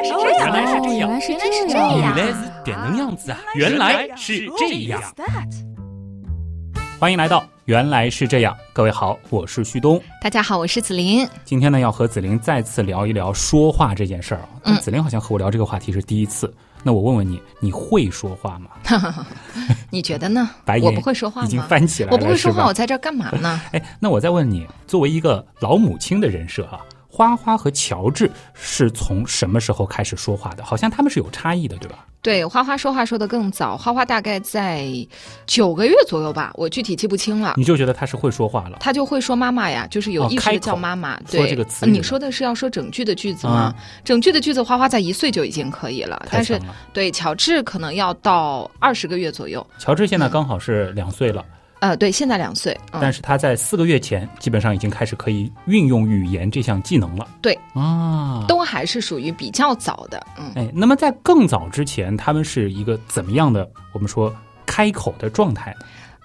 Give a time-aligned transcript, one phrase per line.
[0.00, 1.98] 来是这样，原来是这样，原来是这这样。
[1.98, 3.38] 原来是点能样子啊！
[3.54, 5.00] 原来是这样。
[6.98, 10.00] 欢迎来到《原来是这样》，各位好，我是旭东。
[10.22, 11.26] 大家好，我是子琳。
[11.44, 14.48] 今天呢，要和子琳再次聊一聊说话这件事儿啊。
[14.64, 16.52] 嗯子琳好像和我聊这个话题是第一次。
[16.82, 18.70] 那我问问你，你会说话吗？
[19.90, 20.78] 你觉得呢 白？
[20.78, 21.62] 眼我不会说话已经？
[21.64, 23.60] 翻起来了，我不会说话，我在这儿干嘛呢？
[23.72, 26.80] 哎，那我再问你，作为一个老母亲的人设啊，
[27.20, 30.64] 花花和乔治是从什么时候开始说话的？
[30.64, 32.06] 好像他们是有差异的，对吧？
[32.22, 34.86] 对，花花说话说的更早，花花大概在
[35.44, 37.52] 九个月左右吧，我具体记不清了。
[37.58, 38.78] 你就觉得他是会说话了？
[38.80, 41.14] 他就会说妈妈呀，就是有意识叫妈妈。
[41.26, 43.52] 说对，这个词你说的是要说整句的句子吗？
[43.52, 46.58] 啊整句的句子，花花在一岁就已经可以了，太但是。
[46.94, 49.66] 对乔治可能要到二十个月左右。
[49.78, 51.44] 乔治现在刚好是两岁了，
[51.80, 52.72] 呃，对，现在两岁。
[52.92, 57.26] 嗯但是他在四个月前基本上已经开始可以运用语言这项技能了。
[57.40, 60.26] 对啊，都还是属于比较早的。
[60.38, 60.52] 嗯。
[60.54, 63.68] 哎，那么在更早之前，他们是一个怎么样的？
[63.92, 64.34] 我们说
[64.66, 65.74] 开口的状态？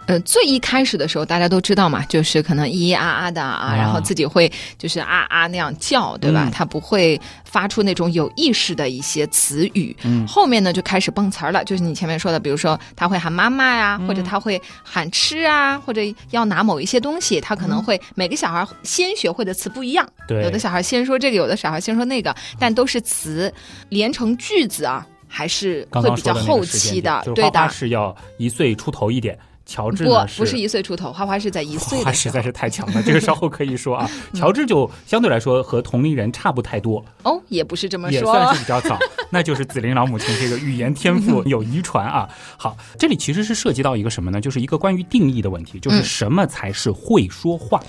[0.07, 6.45] 呃，最一开始的时候，大家都知道嘛，就是可能咿咿啊啊的啊，啊然后自己会就是啊啊那样叫，对吧？
[6.47, 9.95] 嗯他不会发出那种有意识的一些词语。
[10.03, 23.51] 嗯后面呢就开始蹦词儿了，就是你前面说的，比如说他会喊妈妈呀，嗯或者他会喊吃啊，或者要拿某一些东西，他可能会、每个小孩先学会的词不一样，对，有的小孩先说这个，有的小孩先说那个，但都是词
[23.89, 27.67] 连成句子啊，还是会比较后期的，对的。
[27.69, 34.09] 是要一岁出头一点，乔治不呢，不是一岁出头，花花是在一岁的时候花实在是太强了，这个稍后可以说啊。
[34.33, 38.97] 乔治就相对来说和同龄人差不太多，哦，也不是这么说，也算是比较早，
[39.29, 42.27] 那就是紫琳老母亲这个语言天赋有遗传啊。
[42.57, 44.39] 好，这里其实是涉及到一个什么呢？
[44.39, 47.81] 就是一个关于定义的问题，就是嗯什么才是会说话，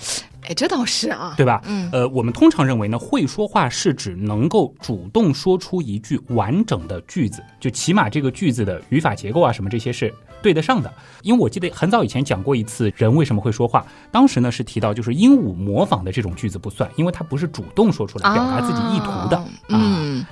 [0.43, 1.61] 哎，这倒是啊，对吧？
[1.67, 10.93] 嗯呃，我们通常认为呢，会说话是指能够主动说出一句完整的句子，就起码这个句子的语法结构啊什么这些是对得上的。
[11.23, 19.37] 因为我记得很早以前讲过一次人为什么会说话，当时呢是提到就是鹦鹉模仿的这种句子不算，因为它不是主动说出来表达自己意图的。
[19.37, 20.25] 啊嗯，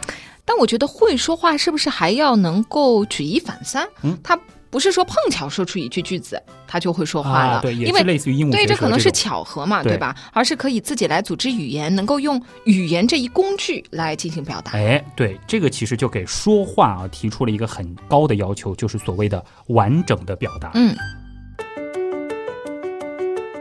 [0.44, 3.88] 但我觉得会说话是不是还要能够举一反三？
[4.02, 4.38] 嗯他
[4.74, 10.16] 不是说碰巧说出一句句子，他就会说话了，啊，对，因为是类似于鹦鹉对，这可能是巧合嘛，对对吧？
[10.32, 14.72] 而是可以自己来组织语言，能够用语言这一工具来进行表达。
[14.72, 20.72] 哎，对，这个其实就给说话啊提出了一个很高的要求，就是所谓的完整的表达。
[20.74, 20.92] 嗯，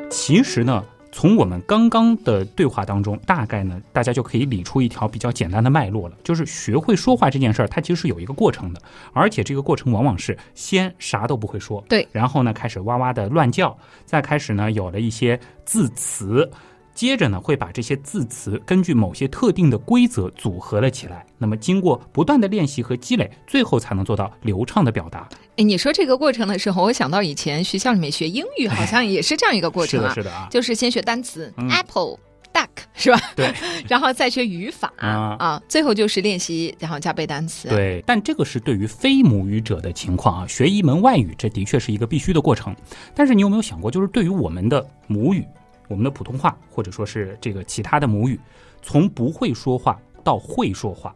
[0.09, 8.81] 其实呢，从我们刚刚的对话当中，大概呢，大家就可以理出一条比较简单的脉络了，就是学会说话这件事儿，它其实是有一个过程的，
[9.13, 16.50] 而且这个过程往往是先啥都不会说，对，然后呢开始哇哇的乱叫，再开始呢有了一些字词。
[16.96, 21.25] 接着呢，会把这些字词根据某些特定的规则组合了起来。
[21.40, 25.28] 那么，经过不断的练习和积累，最后才能做到流畅的表达。
[25.56, 32.18] 哎，你说这个过程的时候，我想到以前学校里面学英语，好像也是这样一个过是的，程啊，是的啊，就是先学单词、嗯 apple。
[32.53, 33.19] duck 是吧？
[33.36, 33.52] 对，
[33.90, 42.75] 然后再学语法啊最后就是练习，然后加背单词。，对，但这个是对于非母语者的情况啊，学一门外语，这的确是一个必须的过程。
[43.16, 45.44] 但是你有没有想过，就是对于我们的母语，
[45.88, 48.40] 我们的普通话，或者说是这个其他的母语，
[48.84, 51.12] 从不会说话到会说话，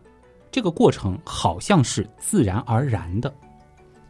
[0.51, 3.31] 这个过程好像是自然而然的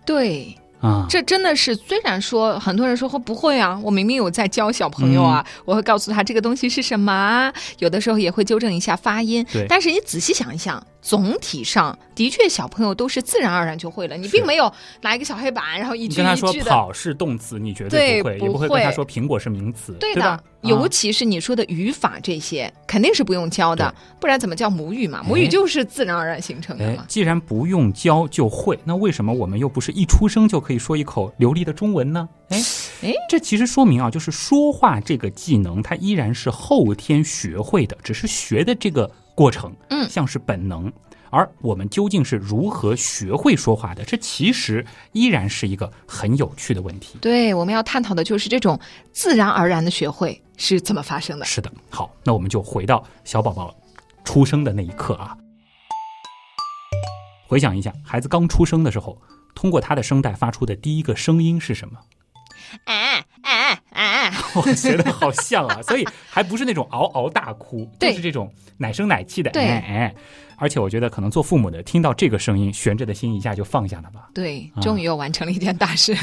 [0.08, 1.06] 对，啊。
[1.10, 9.46] 这真的是，虽然说很多人说不会啊，我明明有在教小朋友啊，嗯我会告诉他这个东西是什么啊，有的时候也会纠正一下发音。
[9.68, 14.70] 但是你仔细想一想，总体上的确小朋友都是自然而然就会了，你并没有
[15.00, 16.52] 拿一个小黑板，然后一句你跟他说。
[16.66, 25.24] 跑是动词，你绝对不会，不也不会跟他说苹果是名词，对的，尤其是你说的语法这些，肯定是不用教的，不然怎么叫母语嘛？
[25.24, 32.28] 母语就是自然而然形成的既然不用教就会，那为什么我们又不是一出生就可以说一口流利的中文呢？
[32.50, 32.62] 哎
[33.04, 40.92] 哎，这其实说明啊，就是说话这个技能，它依然是后天学会的，只是学的这个过程，嗯像是本能。
[41.30, 44.04] 而我们究竟是如何学会说话的？
[44.04, 47.20] 这其实依然是一个很有趣的问题。
[47.22, 48.80] 对，我们要探讨的就是这种
[49.12, 51.46] 自然而然的学会是怎么发生的。
[51.46, 53.76] 是的，好，那我们就回到小宝宝
[54.24, 55.38] 出生的那一刻啊，
[57.46, 59.22] 回想一下，孩子刚出生的时候，
[59.54, 62.00] 通过他的声带发出的第一个声音是什么？
[62.86, 64.32] 哎哎哎！
[64.56, 70.16] 我觉得好像啊，所以还不是那种嗷嗷大哭，就是这种奶声奶气的对哎哎。
[70.60, 74.28] 而且我觉得，可能做父母的听到这个声音，悬着的心一下就放下了吧。
[74.34, 76.16] 对，啊终于又完成了一件大事。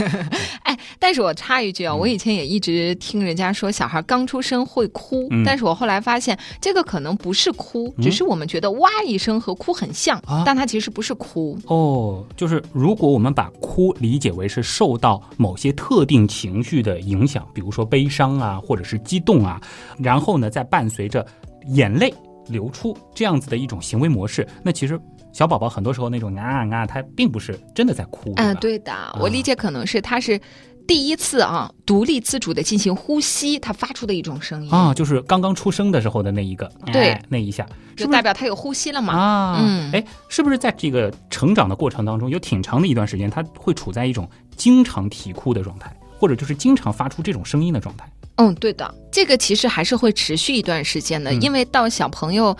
[0.65, 1.99] 哎， 但是我插一句啊，嗯。
[1.99, 5.43] 我以前也一直听人家说小孩刚出生会哭，嗯。
[5.45, 8.03] 但是我后来发现这个可能不是哭，嗯。
[8.03, 10.43] 只是我们觉得哇一声和哭很像，啊。
[10.45, 11.59] 但它其实不是哭。
[11.67, 19.61] 哦，就是如果我们把哭理解为是受到某些特定情绪的影响，比如说悲伤啊，或者是激动啊，
[19.99, 21.27] 然后呢，再伴随着
[21.69, 22.13] 眼泪
[22.49, 25.01] 流出这样子的一种行为模式，那其实
[25.33, 28.61] 小宝宝很多时候那种啊啊，他并不是真的在哭，嗯，吧？
[28.61, 30.39] 对的，我理解可能是他是
[30.87, 37.11] 第一次啊独立自主的进行呼吸，他发出的一种声音，啊，就是刚刚出生的时候的那一个，对。
[37.11, 37.67] 哎那一下，
[37.97, 39.15] 是就代表他有呼吸了嘛。
[39.15, 39.91] 啊，嗯。
[39.93, 48.07] 哎，是不是在这个成长的过程当中，有挺长的一段时间，他会处在一种经常啼哭的状态，或者就是经常发出这种声音的状态？
[48.37, 51.41] 嗯，对的，这个其实还是会持续一段时间的，嗯。
[51.41, 52.57] 因为到小朋友，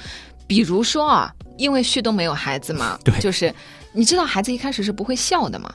[0.47, 3.15] 比如说啊，因为旭东没有孩子嘛， 对。
[3.21, 3.53] 就是
[3.93, 5.73] 你知道孩子一开始是不会笑的嘛，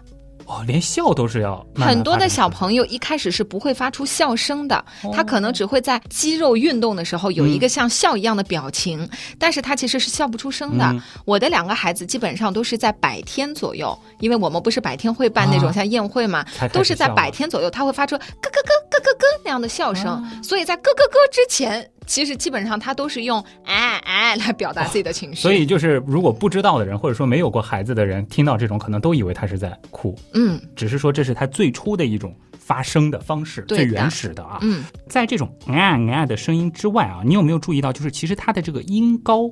[0.50, 9.08] 哦，连笑都是要慢慢很多的小朋友一开始是不会发出笑声的，哦他可能只会在肌肉运动的时候有一嗯个像笑一样的表情，
[9.38, 10.86] 但是他其实是笑不出声的。
[10.86, 16.44] 嗯我的两个孩子基本上都是在百天左右，因为我们不是百天会办那种啊像宴会嘛，
[16.74, 25.40] 都是在百天左右，他会发出咯咯咯咯咯咯那样的笑声，啊所以在咯咯咯之前，其实基本上他都是用哎哎来表达自己的情绪。
[25.40, 34.58] 所以就是，如果不知道的人，或者说没有过孩子的人，听到这种，可能都以为他是在哭，嗯只是说这是他最初的一种发声的方式，最原始的啊。
[34.64, 39.48] 嗯，在这种啊啊的声音之外啊，你有没有注意到，就是其实它的这个音高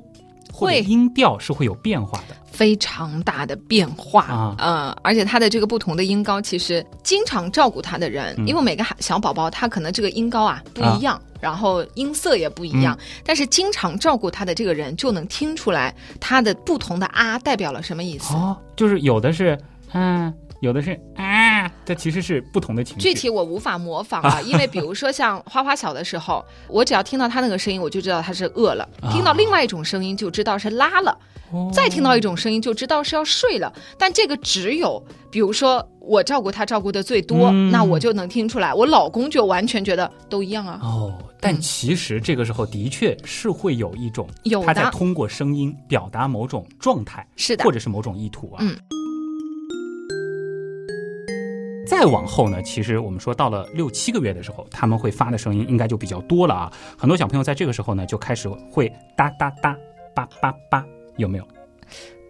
[0.52, 2.36] 或者会音调是会有变化的。
[2.50, 4.54] 非常大的变化啊。
[4.58, 8.46] 呃，而且他的这个不同的音高，其实经常照顾他的人，嗯。
[8.46, 13.22] 因为每个孩小宝宝他可能这个音高啊不一样，然后音色也不一样，嗯。
[13.24, 18.34] 但是经常照顾他的这个人就能听出来他的不同的啊代表了什么意思。
[18.34, 19.56] 哦，就是有的是
[19.92, 23.02] 嗯、有的是啊，这其实是不同的情绪。
[23.02, 31.16] 具体我无法模仿啊，因为比如说像花花小的时候，我只要听到他那个声音，我就知道他是饿了；啊听到另外一种声音，就知道是拉了；
[31.52, 33.72] 哦再听到一种声音，就知道是要睡了。
[33.96, 35.00] 但这个只有，
[35.30, 38.74] 比如说我照顾他照顾的最多，嗯那我就能听出来。
[38.74, 40.80] 我老公就完全觉得都一样啊。
[40.82, 44.28] 哦，但嗯其实这个时候的确是会有一种
[44.66, 48.58] 他在通过声音表达某种状态，是的或，者是某种意图啊。
[48.60, 48.76] 嗯。
[51.88, 56.72] 再往后呢，其实我们说到了六七个月的时候，他们会发的声音应该就比较多了啊。
[56.98, 59.74] 很多小朋友在这个时候呢，就开始会哒哒哒、
[60.14, 60.84] 叭叭叭，
[61.16, 61.48] 有没有？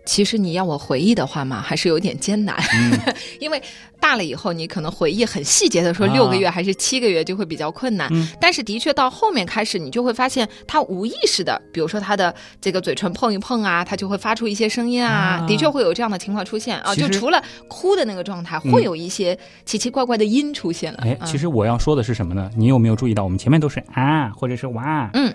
[0.07, 3.61] 其实你要我回忆的话嘛，还是有点艰难，嗯 因为
[4.01, 8.09] 大了以后，你可能回忆很细节的说啊六个月还是七个月就会比较困难。
[8.13, 16.95] 嗯但是的确到后面开始，你就会发现他无意识的，比如说他的这个嘴唇碰一碰啊，他就会发出一些声音啊，啊的确会有这样的情况出现啊。
[16.95, 21.01] 就除了哭的那个状态，嗯会有一些奇奇怪怪的音出现了。
[21.03, 22.51] 哎，嗯其实我要说的是什么呢？
[22.57, 25.33] 你有没有注意到，我们前面都是啊，或者是哇，嗯，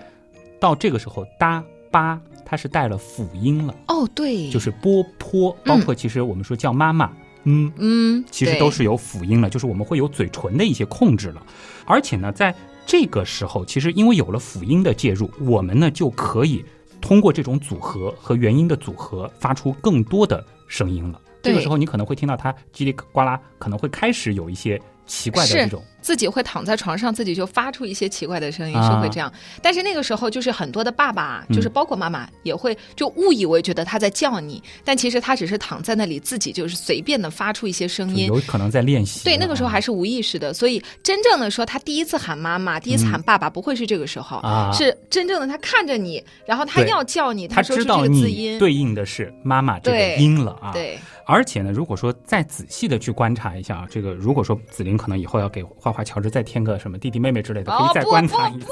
[0.58, 11.42] 到这个时候哒吧，它是带了辅音了，哦，对，就是波坡，包括其实我们说叫妈妈，嗯，嗯，嗯其实都是有辅音了，就是我们会有嘴唇的一些控制了。
[11.86, 12.54] 而且呢，在
[12.86, 16.64] 这个时候，其实因为有了辅音的介入，我们呢就可以
[17.00, 21.20] 通过这种组合和元音的组合，发出更多的声音了。
[21.42, 29.32] 这个时候，你可能会听到它叽里呱啦，可能会开始有一些奇怪的这种自己会躺在床上，自己就发出一些奇怪的声音，啊是会这样。
[29.62, 38.26] 但是那个时候，就是很多的爸爸，嗯就是包括妈妈，也会就误以为觉得他在叫你，但其实他只是躺在那里，自己就是随便的发出一些声音。
[38.26, 39.24] 有可能在练习。
[39.24, 44.40] 对，那个时候还是是无意识的，所以真正的说，他第一次喊妈妈，第一次喊爸爸，不会是这个时候，
[44.72, 50.72] 是真正的他看着你，然后他要叫你，他说出这知道你个字音，对应的是妈妈这个音了啊。
[50.72, 58.66] 对而且呢，如果说再仔细的去观察一下啊，这个如果说子琳可能以后要给花花乔治再添个什么弟弟妹妹之类的，可以再观察一次。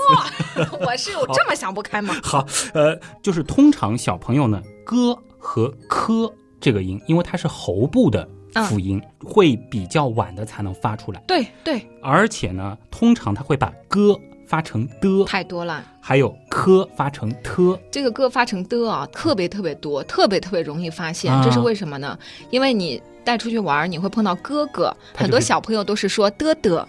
[0.68, 2.14] 不，我是有这么想不开吗？
[2.22, 8.28] 好，呃，就是通常小朋友呢，咯和科这个音，因为它是喉部的
[8.68, 15.82] 辅音，会比较晚的才能发出来，对对，而且呢，通常他会把咯发成的，太多了。
[16.00, 17.78] 还有科发成特。
[17.90, 21.32] 这个歌发成的啊，特别特别多，特别特别容易发现。
[21.32, 22.18] 啊这是为什么呢？
[22.50, 26.86] 因为你带出去玩儿，你会碰到哥哥，就是很多小朋友都是说的的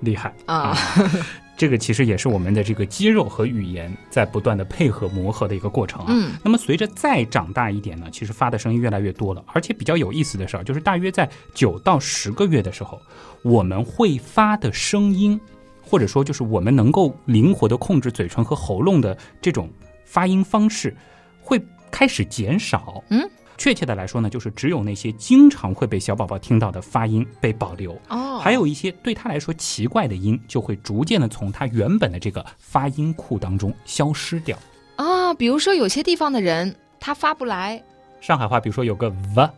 [0.00, 0.76] 厉害啊。
[1.56, 6.06] 这个其实也是我们的这个肌肉和语言在不断的配合磨合的一个过程啊。
[6.10, 13.00] 嗯那么随着再长大一点呢，其实发的声音越来越多了，而且比较有意思的事儿就是，大约在九到十个月的时候，
[13.42, 15.40] 我们会发的声音，
[15.82, 19.68] 或者说就是我们能够灵活的控制嘴唇和喉咙的这种
[20.04, 20.96] 发音方式，
[21.40, 23.02] 会开始减少。
[23.10, 23.28] 嗯。
[23.58, 34.56] 确切的来说呢，就是只有那些经常会被小宝宝听到的发音被保留，哦，还有一些对他来说奇怪的音，就会逐渐的从他原本的这个发音库当中消失掉。
[34.96, 37.82] 啊，比如说有些地方的人他发不来
[38.20, 39.50] 上海话，比如说有个 v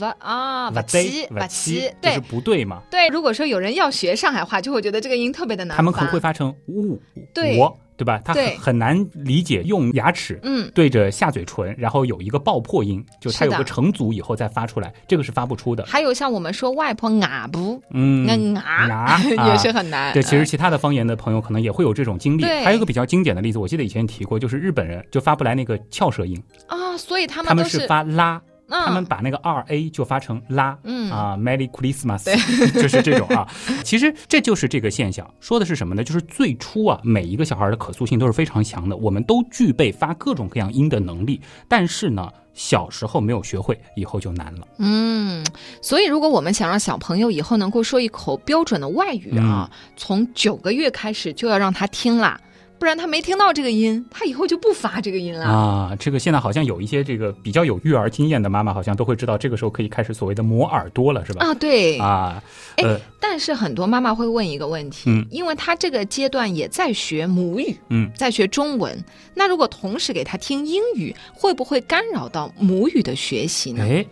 [0.00, 2.82] 哇啊 v 瓦奇奇，，对就是不对嘛。
[2.90, 3.08] 对。
[3.08, 7.00] 如果说有人要学上海话，就会觉得这个音特别的难他们可能会发发成呜
[7.32, 8.18] 对我，对吧？
[8.24, 15.84] 他很很难理解用牙齿嗯，对着下嘴唇，然后有一个爆破音，就它有个成组以后再发出来，这个是发不出的。
[15.84, 20.12] 还有像我们说外婆啊不，嗯，那啊牙 也是很难。
[20.12, 22.44] 对，其实嗯其他的方言的朋友可能也会有这种经历。
[22.44, 30.78] 还有一个比较经典的例子，我记得以前提过，就是日本人就发不来那个翘舌音，啊，所以他们他们是发拉，嗯他们把那个二 a 就发成拉。
[30.84, 32.24] 嗯啊，Merry Christmas，
[32.80, 33.48] 就是这种啊。
[33.82, 36.04] 其实这就是这个现象，说的是什么呢？
[36.04, 44.66] 就是最初啊，每一个小孩的可塑性都是非常强的，我们都具备发各种各样音的能力，但是呢，小时候没有学会，以后就难了。
[44.78, 45.44] 嗯，
[45.80, 52.38] 所以如果我们想让小朋友以后能够说一口标准的外语啊，从九个月开始就要让他听啦，
[52.78, 55.46] 不然他没听到这个音，他以后就不发这个音了。
[55.46, 61.44] 啊，这个现在好像有一些这个比较有育儿经验的妈妈，好像都会知道，这个时候可以开始所谓的磨耳朵了，是吧？
[61.44, 62.42] 啊，对，啊，
[62.76, 68.96] 哎呃，但是很多妈妈会问一个问题，嗯因为她这个阶段也在学母语，嗯，在学中文，
[69.34, 73.82] 那如果同时给她听英语，会不会干扰到母语的学习呢？
[73.82, 74.06] 哎，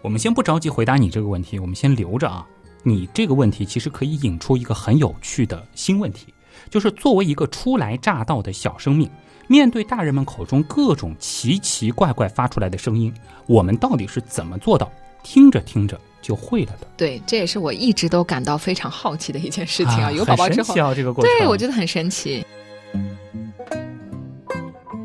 [0.00, 2.44] 我们先不着急回答你这个问题，我们先留着啊。
[2.84, 6.34] 你这个问题其实可以引出一个很有趣的新问题，
[6.72, 9.06] 就是作为一个初来乍到的小生命，
[9.46, 13.12] 面对大人们口中各种奇奇怪怪发出来的声音，
[13.46, 14.90] 我们到底是怎么做到
[15.22, 16.86] 听着听着就会了的？
[16.96, 20.10] 对，这也是我一直都感到非常好奇的一件事情啊。
[20.10, 21.30] 有宝宝之后很神奇，啊，这个过程。
[21.38, 22.42] 对我觉得很神奇。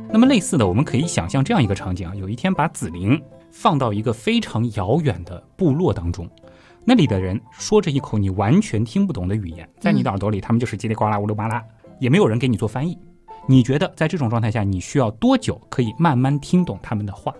[0.09, 3.21] 那么类似的，我们可以想象这样一个场景啊：有一天把紫菱
[3.51, 6.29] 放到一个非常遥远的部落当中，
[6.89, 11.61] 那里的人说着一口你完全听不懂的语言，在你的耳朵里，他们就是叽里呱啦、乌噜巴拉，
[11.99, 12.97] 也没有人给你做翻译。
[13.45, 17.33] 你觉得在这种状态下，你需要多久可以慢慢听懂他们的话？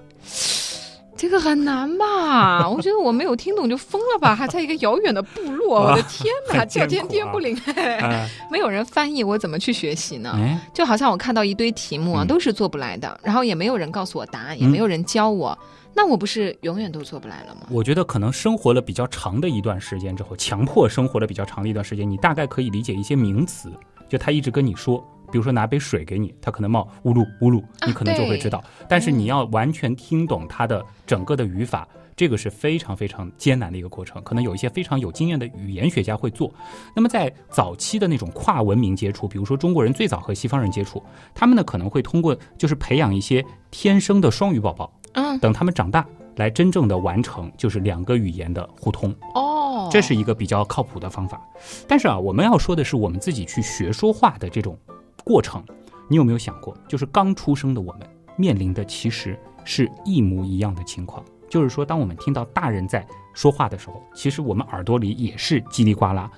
[1.16, 2.68] 这个很难吧？
[2.70, 4.36] 我觉得我没有听懂就疯了吧？
[4.36, 10.34] 还在一个遥远的部落，我的天哪，叫天天不灵，呃， 没有人翻译，我怎么去学习呢？
[10.36, 15.58] 哎，就好像我看到一堆题目啊，嗯都是做不来的，然后也没有人告诉我答案，也没有人教我，
[15.98, 17.62] 那我不是永远都做不来了吗？
[17.72, 23.74] 我觉得可能生活了比较长的一段时间之后，强迫生活了比较长的一段时间，你大概可以理解一些名词，
[24.08, 28.63] 就他一直跟你说，比如说拿杯水给你，他可能冒呜噜呜噜，你可能就会知道。
[28.88, 34.22] 但是你要完全听懂它的整个的语法，这个是非常非常艰难的一个过程。
[34.22, 36.54] 可能有一些非常有经验的语言学家会做。
[36.96, 46.05] 那么在早期的那种跨文明接触，比如说中国人最早和西方人接触，他们呢可能会通过就是培养一些天生的双语宝宝，嗯，等他们长大。
[46.38, 51.41] 来真正的完成就是两个语言的互通，哦，这是一个比较靠谱的方法。
[51.88, 54.77] 但是啊，我们要说的是我们自己去学说话的这种
[55.25, 55.63] 过程，
[56.07, 66.29] 你有没有想过，就是刚出生的我们面临的其实是一模一样的情况，就是说，当我们听到大人在说话的时候，其实我们耳朵里也是叽里呱啦，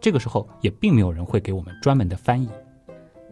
[0.00, 2.48] 这个时候也并没有人会给我们专门的翻译。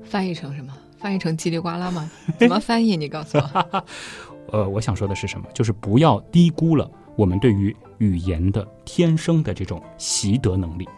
[0.04, 0.74] 翻译成什么？
[0.98, 2.10] 翻译成叽里呱啦吗？
[2.38, 2.94] 怎么翻译？
[2.94, 3.84] 你告诉我。
[4.52, 5.46] 呃，我想说的是什么？
[5.54, 10.88] 就是不要低估了我们对于语言的天生的这种习得能力。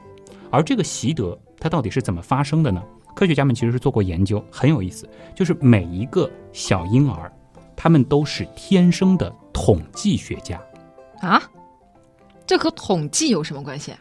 [0.50, 2.82] 而这个习得，它到底是怎么发生的呢？
[3.14, 5.08] 科学家们其实是做过研究，很有意思。
[5.34, 7.30] 就是每一个小婴儿，
[7.76, 10.60] 他们都是天生的统计学家。
[11.20, 11.42] 啊，
[12.46, 13.92] 这和统计有什么关系？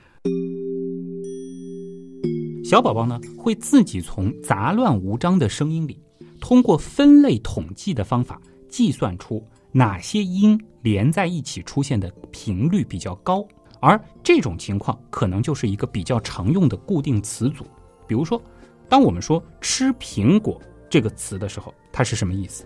[2.63, 6.01] 小宝宝呢，会自己从杂乱无章的声音里，
[6.39, 8.41] 通过分类统计的方法，
[8.71, 13.45] 计算出哪些音连在一起出现的频率比较高。
[13.79, 17.65] 而这种情况可能就是一个比较常用的固定词组。
[18.07, 18.41] 比如说，
[18.87, 22.65] 当我们说“吃苹果”这个词的时候，它是什么意思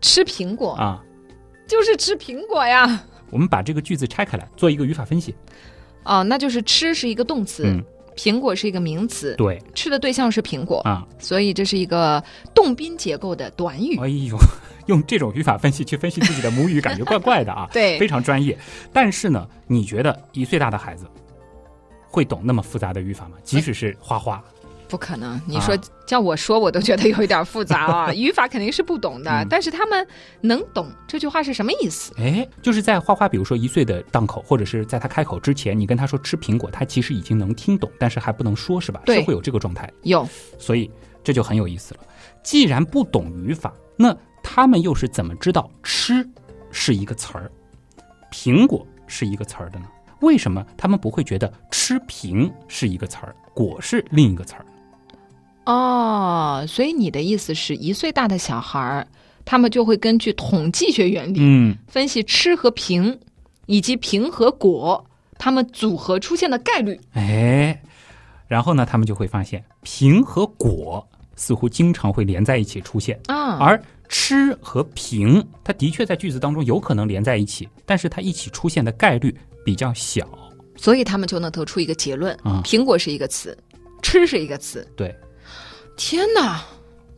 [0.00, 1.02] 吃苹果啊？
[1.66, 3.04] 就是吃苹果呀。
[3.30, 5.34] 我们把这个句子拆开来，做一个语法分析。
[6.04, 7.82] 哦，那就是吃是一个动词，嗯，
[8.16, 12.22] 苹果是一个名词，对吃的对象是苹果，啊，所以这是一个
[12.52, 13.96] 动宾结构的短语。
[13.98, 14.36] 哎呦，
[14.86, 17.68] 用这种语法分析去分析自己的母语，感觉怪怪的啊。
[17.72, 18.58] 对非常专业。
[18.92, 21.06] 但是呢，你觉得一岁大的孩子
[22.08, 23.36] 会懂那么复杂的语法吗？
[23.42, 24.42] 即使是花花，
[24.88, 28.12] 不可能，你啊说、叫我说，我都觉得有一点复杂啊。
[28.14, 30.06] 语法肯定是不懂的，嗯但是他们
[30.42, 32.12] 能懂这句话是什么意思。
[32.18, 39.00] 哎，就是在花花，比如说一岁的档口，或者是在他开口之前，你跟他说吃苹果，他其实已经能听懂，但是还不能说，是吧？
[39.06, 40.90] 对是会有这个状态，有所以
[41.24, 42.00] 这就很有意思了。
[42.42, 46.28] 既然不懂语法，那他们又是怎么知道吃
[46.70, 47.50] 是一个词儿？
[48.30, 49.86] 苹果是一个词儿的呢？
[50.20, 54.64] 为什么他们不会觉得吃苹是一个词儿，果是另一个词儿？
[55.64, 59.06] 哦，所以你的意思是一岁大的小孩儿，
[59.44, 63.18] 他们就会根据统计学原理，嗯，分析吃和苹，
[63.66, 65.04] 以及苹和果，
[65.38, 67.00] 他们组合出现的概率。
[67.12, 67.80] 哎，
[68.48, 71.08] 然后呢，他们就会发现苹和果
[71.42, 80.24] 似乎经常会连在一起出现，啊，而吃和平，它的确在句子当中有可能连在一起，但是它一起出现的概率比较小。
[80.76, 83.58] 所以他们就能得出一个结论：啊苹果是一个词，
[84.02, 84.86] 吃是一个词。
[84.94, 85.12] 对
[85.96, 86.62] 天哪，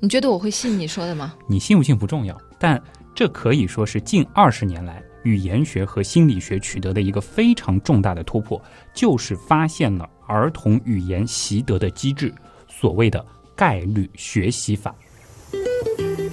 [0.01, 1.35] 你觉得我会信你说的吗？
[1.47, 2.83] 你信不信不重要，但
[3.15, 8.59] 这可以说是近二十年来语言学和心理学取得的一个非常重大的突破，
[8.95, 12.35] 就是发现了儿童语言习得的机制，
[12.67, 13.23] 所谓的
[13.55, 14.95] 概率学习法。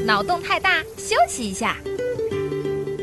[0.06, 1.78] 脑洞太大，休息一下。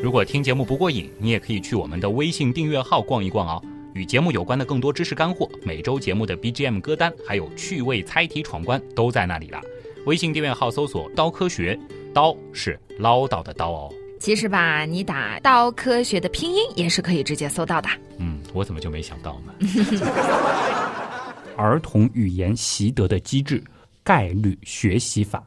[0.03, 3.63] 如果听节目不过瘾，你也可以去我们的微信订阅号逛一逛哦。
[3.95, 9.61] 与节目有关的更多知识干货，每周节目的 BGM 歌单，还有趣味猜题闯关都在那里了。
[10.07, 11.79] 微信订阅号搜索“刀科学”，
[12.15, 13.93] 刀是唠叨的刀哦。
[14.21, 17.89] 其实吧，你打“刀科学”的拼音也是可以直接搜到的。
[18.19, 19.53] 嗯，我怎么就没想到呢？
[21.57, 23.63] 儿童语言习得的机制——
[24.09, 25.45] 概率学习法。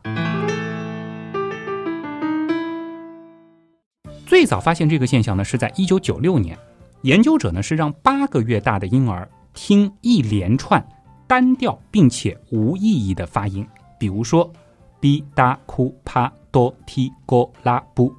[4.28, 6.56] 最早发现这个现象呢，是在一九九六年。
[7.02, 10.88] 研究者呢是让八个月大的婴儿听一连串
[11.26, 14.54] 单调并且无意义的发音，比如说
[15.02, 18.14] “哔哒哭啪哆提咕拉布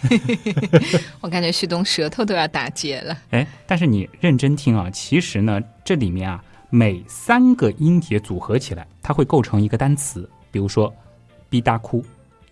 [1.20, 3.14] 我感觉旭东舌头都要打结了。”。
[3.28, 10.92] 哎，但是你认真听啊，其实呢，这里面啊，每三个音节组合起来，它会构成一个单词，比如说
[11.50, 12.04] “哔哒哭”、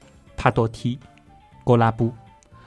[0.37, 0.99] “帕多提”、
[1.63, 2.13] “郭拉布”。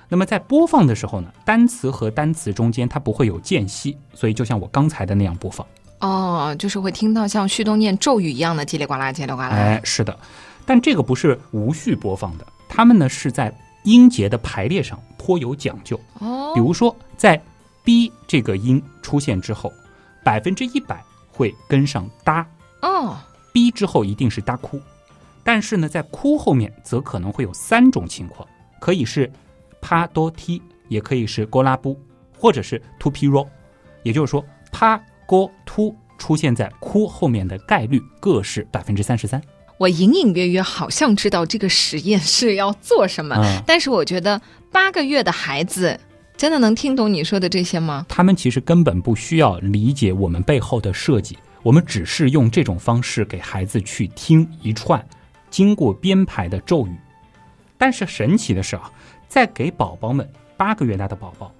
[0.07, 5.67] 那么在播放的时候呢，单词和单词中间它不会有间隙，所以就像我刚才的那样播放。
[5.99, 9.49] 哦，就是会听到像旭东念咒语一样的叽里呱啦、叽里呱啦。
[9.49, 10.17] 哎，是的，
[10.65, 13.53] 但这个不是无序播放的，他们呢是在
[13.83, 15.99] 音节的排列上颇有讲究。
[16.19, 17.41] 哦比，如说，在
[17.83, 19.71] “b” 这个音出现之后，
[20.23, 21.03] 百分之一百
[21.41, 22.47] 会跟上“哒
[22.83, 23.17] 哦
[23.51, 24.79] ，”，“b” 之后一定是“哒哭”，
[25.43, 28.47] 但是呢，在“哭”后面则可能会有三种情况，
[28.79, 29.31] 可以是
[29.81, 31.99] 帕多踢，也可以是勾拉布，
[32.37, 33.49] 或者是突皮罗，
[34.03, 39.41] 也就是说，帕勾突出现在哭后面的概率各是百分之三十三。
[39.79, 44.39] 我隐隐约约好像知道这个实验是要做什么，嗯，但是我觉得
[44.71, 45.99] 八个月的孩子
[46.41, 48.03] 真的能听懂你说的这些吗？
[48.09, 55.05] 他们其实根本不需要理解我们背后的设计，我们只是用这种方式给孩子去听一串
[55.51, 56.95] 经过编排的咒语。
[57.77, 58.91] 但是神奇的是啊，
[59.27, 60.27] 在给宝宝们
[60.57, 61.53] 八个月大的宝宝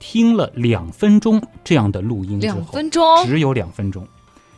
[0.00, 4.04] 听了两分钟这样的录音之后，两分钟，只有两分钟，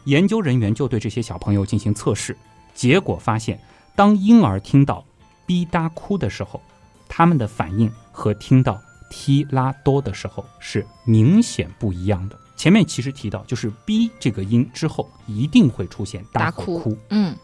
[0.05, 2.35] 研究人员就对这些小朋友进行测试，
[2.75, 3.61] 结果发现，
[3.95, 5.05] 当婴儿听到
[5.47, 6.63] “哔哒哭”的时候，
[7.07, 12.39] 他们的反应和听到“踢拉多”的时候是明显不一样的。
[12.57, 17.37] 前面其实提到，就是 “b” 这个音之后一定会出现“哒”大哭哭，嗯，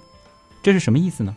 [0.62, 1.36] 这是什么意思呢？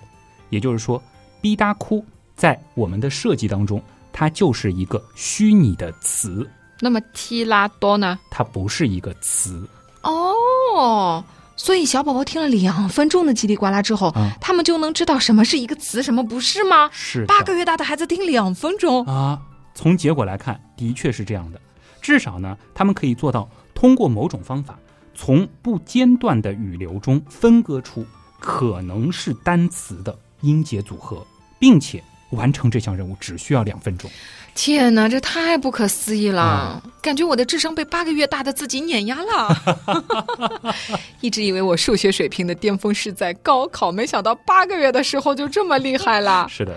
[0.50, 1.02] 也就是说
[1.42, 3.82] ，“，b 哒哭”在我们的设计当中，
[4.14, 8.18] 它就是一个虚拟的词，那么提拉多呢？
[8.32, 9.68] 它不是一个词。
[10.04, 11.24] 哦，
[11.58, 16.90] 所以小宝宝听了两分钟的叽里呱啦之后，嗯他们就能知道什么是一个词，什么不是吗？
[16.94, 19.42] 是八个月大的孩子听两分钟，啊，
[19.76, 21.62] 从结果来看，的确是这样的。
[22.02, 24.80] 至少呢，他们可以做到通过某种方法，
[25.14, 28.06] 从不间断的语流中分割出
[28.40, 31.26] 可能是单词的音节组合，
[31.60, 34.10] 并且完成这项任务只需要两分钟。
[34.54, 36.42] 天哪，这太不可思议了！
[36.42, 40.74] 啊感觉我的智商被八个月大的自己碾压了。
[41.22, 46.48] 一直以为我数学水平的巅峰是在高考，没想到八个月的时候就这么厉害了。
[46.50, 46.76] 是的，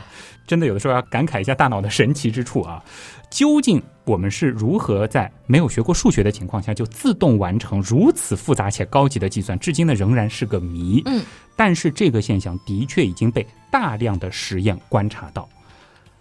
[0.48, 2.82] 真的有的时候要感慨一下大脑的神奇之处啊！
[3.30, 11.02] 究竟我们是如何在没有学过数学的情况下就自动完成如此复杂且高级的计算，至今呢仍然是个谜。
[11.04, 11.22] 嗯，
[11.54, 15.46] 但是这个现象的确已经被大量的实验观察到。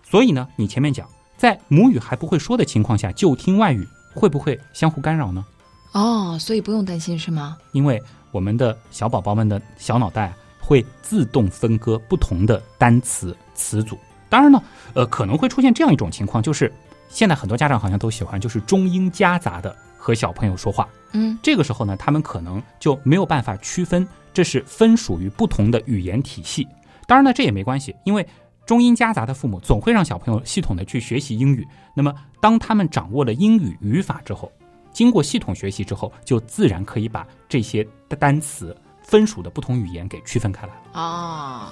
[0.03, 5.45] 所以呢，你前面讲，在母语还不会说的情况下就听外语，会不会相互干扰呢？
[5.93, 7.57] 哦，所以不用担心是吗？
[7.71, 13.97] 因为我们的小宝宝们的小脑袋会自动分割不同的单词词组。
[14.29, 14.61] 当然呢，
[14.93, 16.71] 呃，可能会出现这样一种情况，就是
[17.09, 20.87] 现在很多家长好像都喜欢就是中英夹杂的和小朋友说话。
[21.13, 26.67] 嗯，这个时候呢，他们可能就没有办法区分这是分属于不同的语言体系。
[27.05, 28.27] 当然呢，这也没关系，因为
[28.65, 31.65] 中英夹杂的父母总会让小朋友系统的去学习英语。
[31.93, 34.51] 那么，当他们掌握了英语语法之后，
[34.91, 37.87] 经过系统学习之后，就自然可以把这些
[38.19, 40.73] 单词分属的不同语言给区分开来。
[40.91, 41.71] 哦，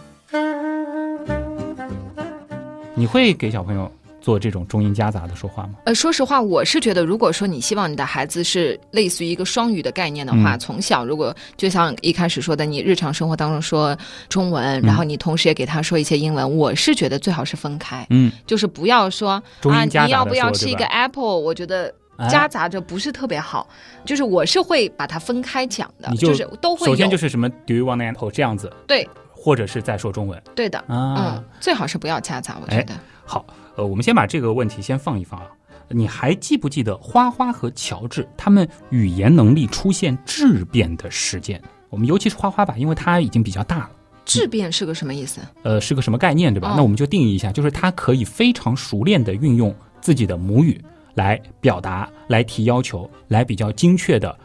[2.98, 5.76] 你会给小朋友做这种中英夹杂的说话吗？
[5.84, 13.96] 呃，说实话，我是觉得，如果说你希望你的孩子是类似于一个双语的概念的话，嗯从小如果就像一开始说的，你日常生活当中说
[14.30, 21.38] 中文，嗯然后你同时也给他说一些英文，我是觉得最好是分开，嗯，就是不要说啊，你要不要吃一个 apple？
[21.38, 21.88] 我觉得。
[21.88, 23.68] 哎夹杂着不是特别好，
[24.06, 26.88] 就是我是会把它分开讲的，你就是都会。
[26.88, 29.06] 首先就是什么 “Do you want an apple” 这样子，对
[29.46, 31.36] 或者是在说中文对的，啊。
[31.38, 32.96] 嗯，最好是不要夹杂，我觉哎得。
[33.24, 35.46] 好，呃，我们先把这个问题先放一放啊。
[35.90, 41.62] 你还记不记得花花和乔治他们语言能力出现质变的时间？
[41.92, 43.92] 我们尤其是花花吧，因为他已经比较大了，
[44.26, 45.42] 质变是个什么意思？
[45.62, 46.72] 呃，是个什么概念，对吧？
[46.72, 54.36] 哦那我们就定义一下，就是他可以非常熟练的运用自己的母语来表达、来提要求、来比较精确的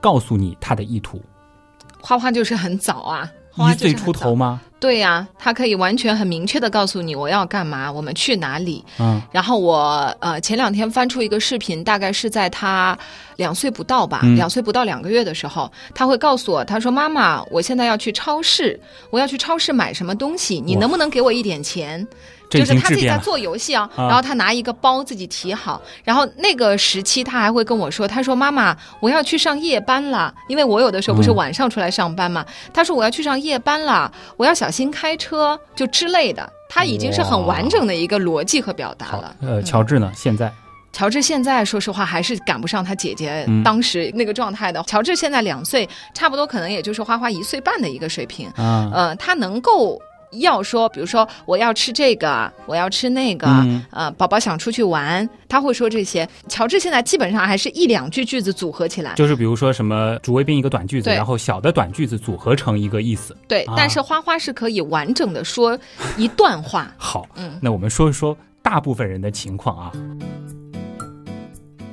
[0.00, 1.20] 告诉你他的意图。
[2.00, 4.60] 花花就是很早啊，一岁出头吗？
[4.78, 8.84] 对呀、他可以完全很明确的告诉你我要干嘛，我们去哪里。
[8.98, 12.96] 嗯，然后我呃前两天翻出一个视频，大概是在他
[13.36, 22.06] 两岁不到吧，嗯两岁不到两个月的时候，他会告诉我，他说：“妈妈，我现在要去超市，我要去超市买什么东西，你能不能给我一点钱？”
[22.48, 23.18] 就是他自己在。
[23.18, 39.36] 做游戏啊，啊然后他拿一个包自己提好，然后那个时期他还会跟我说，他说妈妈，我要去上夜班了，因为我有的时候不是嗯晚上出来上班嘛，他说我要去上夜班了，我要小心开车，就之类的，他已经是很完整的一个逻辑和表达了，。
[39.40, 40.12] 呃，乔治呢？
[40.14, 40.52] 现在
[40.92, 44.82] 乔治现在说实话还是赶不上他姐姐嗯当时那个状态的。
[44.84, 48.48] 乔治现在两岁，差不多可能也就是花花一岁半的一个水平。
[48.56, 50.00] 啊，呃，他能够
[50.32, 56.28] 要说，比如说我要吃这个，我要吃那个，嗯呃，宝宝想出去玩，他会说这些。
[56.48, 63.36] 乔治现在基本上还是一两句句子组合起来，就是比如说什么主谓宾一个短句子，然后小的短句子组合成一个意思。
[63.48, 63.62] 对。
[63.64, 65.78] 啊但是花花是可以完整的说
[66.16, 69.92] 一段话，好，嗯那我们说一说大部分人的情况啊。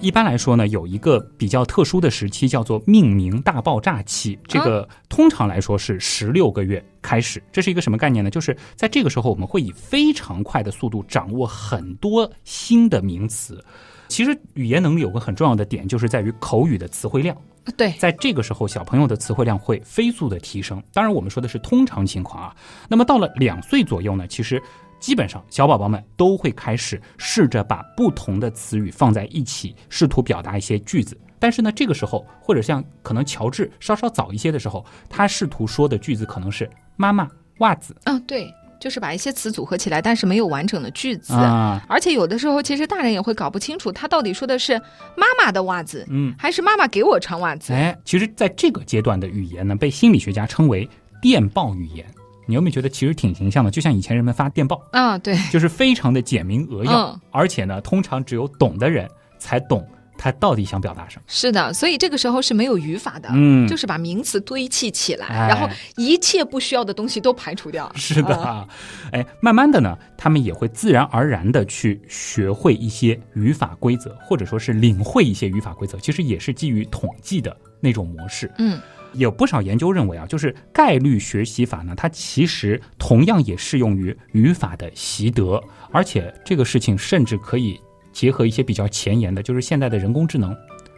[0.03, 4.37] 一般来说呢，有一个比较特殊的时期，叫做命名大爆炸期。
[4.45, 7.41] 这个通常来说是十六个月开始。
[7.53, 8.29] 这是一个什么概念呢？
[8.29, 13.63] 就是在这个时候，我们会以非常快的速度掌握很多新的名词。
[14.09, 17.35] 其实语言能力有个很重要的点，就是在于口语的词汇量。
[17.77, 20.83] 对，在这个时候，小朋友的词汇量会飞速的提升。
[20.91, 22.53] 当然，我们说的是通常情况啊。
[22.89, 24.61] 那么到了两岁左右呢，其实
[25.03, 31.19] 基本上小宝宝们都会开始试着把不同的词语放在一起，试图表达一些句子。
[31.37, 41.33] 但是呢，这个时候或者像可能乔治稍稍早一些的时候，他试图说的句子可能是妈妈袜子嗯，对，就是把一些词组合起来，但是没有完整的句子。
[41.33, 44.79] 啊，而且有的时候，其实大人也会搞不清楚，他到底说的是
[45.17, 47.73] 妈妈的袜子，嗯，还是妈妈给我穿袜子。
[47.73, 50.89] 哎，其实在这个阶段的语言呢，被心理学家称为
[51.21, 52.05] 电报语言。
[52.45, 53.71] 你有没有觉得其实挺形象的？
[53.71, 61.23] 就像以前人们发电报，啊，对，就是非常的简明扼要，嗯而且呢，通常只有懂的人才懂他到底想表达什么。
[61.27, 67.91] 是的，所以这个时候是没有语法的，嗯就是把名词堆砌起来，哎然后一切不需要的东西都排除掉。
[67.95, 68.67] 是的
[69.11, 78.51] 哎，慢慢的呢，他们也会自然而然的去学会一些语法规则，或者说是领会一些语法规则，其实也是基于统计的那种模式。
[78.59, 78.79] 嗯，
[79.13, 87.79] 有不少研究认为啊，就是概率学习法呢，它其实同样也适用于语法的习得，而且这个事情甚至可以
[88.11, 90.55] 结合一些比较前沿的，就是现在的人工智能，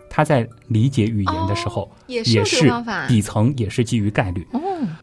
[0.10, 2.71] 它在理解语言的时候，也是。
[3.08, 4.45] 底层也是基于概率。
[4.51, 4.62] 哦，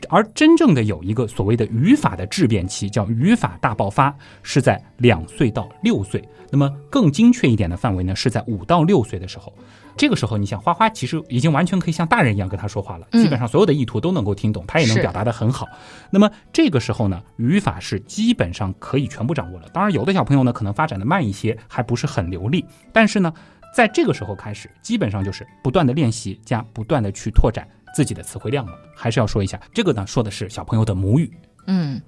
[0.08, 6.22] 而真正的有一个所谓的语法的质变期，叫语法大爆发，是在两岁到六岁。
[6.50, 9.52] 那么更精确一点的范围呢，是在五到六岁的时候。
[9.96, 15.66] 这个时候，你想花花其实已经完全可以像大人一样跟他说话了，嗯基本上所有的意图都能够听懂，他也能表达得很好。
[16.10, 19.68] 那么这个时候呢，语法是基本上可以全部掌握了。
[19.72, 23.32] 当然，有的小朋友呢可能发展的慢一些，还不是很流利，但是呢，
[23.74, 28.72] 在这个时候开始，基本上就是不断的练习加不断的去拓展自己的词汇量了。
[28.96, 31.30] 还是要说一下，这个呢说的是小朋友的母语。
[31.66, 32.00] 嗯。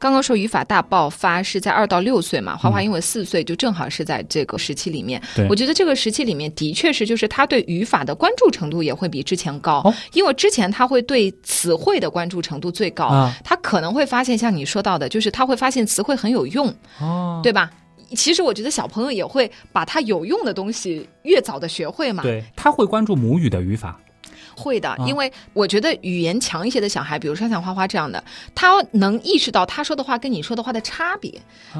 [0.00, 5.20] 刚刚说语法大爆发是在二到六岁嘛，花花因为四岁就正好是在这个时期里面。
[5.36, 17.70] 对我觉得这个时期里面的确是，就是他对语法的关注程度也会比之前高，哦因为之前他会对词汇的关注程度最高，啊他可能会发现像你说到的，就是他会发现词汇很有用，哦对吧？
[18.16, 22.22] 其实我觉得小朋友也会把他有用的东西越早的学会嘛。
[22.22, 24.00] 对，他会关注母语的语法。
[24.56, 28.22] 会的，啊因为我觉得语言强一些的小孩，比如说像花花这样的，
[28.54, 31.30] 他能意识到他说的话跟你说的话的差别。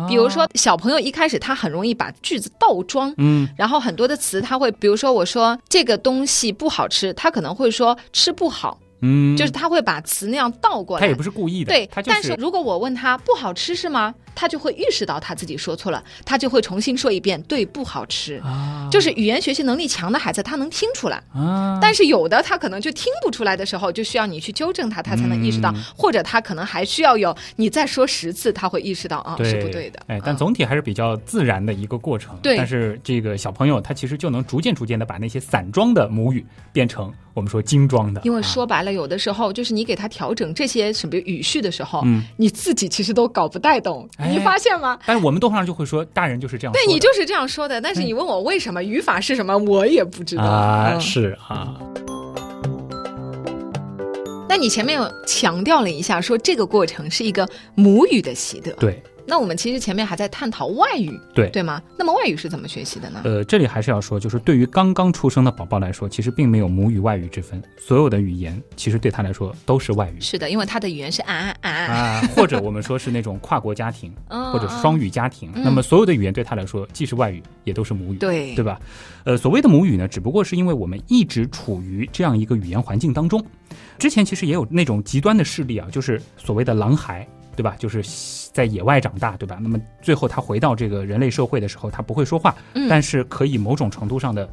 [0.09, 3.13] 比如说，小朋友一开始他很容易把句子倒装。
[3.19, 11.01] 嗯，然后很多的词他会，比如说我说这个东西不好吃，他可能会说吃不好，嗯，就是他会把词那样倒过来。
[11.01, 14.15] 他也不是故意的，对，他就但是如果我问他不好吃是吗？
[14.35, 18.41] 他就会意识到他自己说错了，他就会重新说一遍，对，不好吃。
[18.45, 25.83] 啊，就是语言学习能力强的孩子，他能听出来，啊，但是有的他可能就听不出来的时候，就需要你去纠正他，他才能意识到，嗯。
[25.97, 30.01] 或者他可能还需要有你再说十次，他会意识到啊对是不对的。
[30.07, 32.37] 哎，但嗯总体还是比较自然的一个过程。
[32.43, 32.57] 对。
[32.57, 42.25] 但是这个小朋友他其实就能逐渐逐渐的把那些散装的母语变成我们说精装的，因为啊说白了，有的时候就是你给他调整这些什么语序的时候，嗯。
[42.37, 44.99] 你自己其实都搞不太懂，哎你发现吗？
[45.07, 46.81] 但是我们动画上就会说，大人就是这样说。
[46.81, 50.43] 对你就是这样说的，但是你问我为什么，语法是什么，我也不知道。
[50.43, 51.75] 啊，嗯是啊，
[54.49, 58.73] 那你前面有强调了一下，说这个过程是一个母语的习得。
[58.73, 59.03] 对。
[59.27, 61.83] 那我们其实前面还在探讨外语，对对吗？
[61.99, 63.21] 那么外语是怎么学习的呢？
[63.25, 78.17] 呃，这里还是要说，就是对于刚刚出生的宝宝来说，其实并没有母语外语之分，所有的语言其实对他来说都是外语是的，因为他的语言是啊啊啊或者我们说是那种跨国家庭， 嗯或者双语家庭，嗯那么所有的语言对他来说既是外语，也都是母语。
[78.19, 78.81] 对对吧？
[79.25, 83.45] 呃，所谓的母语呢，只不过是因为我们一直处于这样一个语言环境当中。
[83.99, 87.27] 之前其实也有那种极端的事例啊，就是所谓的狼孩，
[87.61, 87.77] 对吧？
[87.79, 88.03] 就是
[88.55, 89.59] 在野外长大，对吧？
[89.61, 94.49] 那么最后他回到这个人类社会的时候，他不会说话，嗯但是可以某种程度上的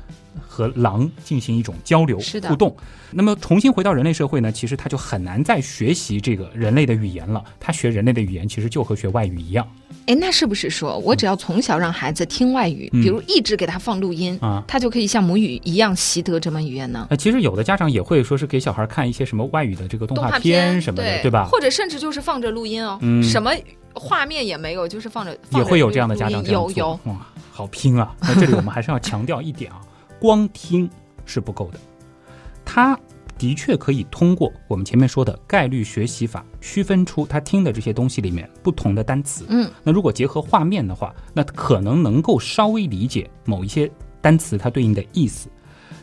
[0.45, 2.75] 和狼进行一种交流互动。
[3.11, 7.43] 那么重新回到人类社会呢，其实他就很难再学习这个人类的语言了。
[7.59, 9.65] 他学人类的语言，其实就和学外语一样
[10.07, 14.63] 哎，那是不是说我只要从小让孩子听外语，嗯比如一直给他放录音，啊。
[14.67, 17.07] 他就可以像母语一样习得这门语言呢？
[17.09, 21.47] 呃，其实有的家长也会说是给小孩看一些什么外语的这个动动画片什么的，对对吧？
[21.51, 23.51] 或者甚至就是放着录音哦，嗯什么
[23.93, 28.13] 画面也没有，就是放着放着也会有这样的家长有有，哇，好拼啊！
[28.21, 29.81] 那这里我们还是要强调一点啊，
[30.19, 30.89] 光听
[31.25, 31.79] 是不够的，
[32.65, 32.99] 他
[33.37, 39.45] 的确可以通过我们前面说的概率学习法，区分出他听的这些东西里面不同的单词。
[39.49, 43.89] 嗯，那如果结合画面的话，那可能能够稍微理解某一些
[44.21, 45.49] 单词它对应的意思。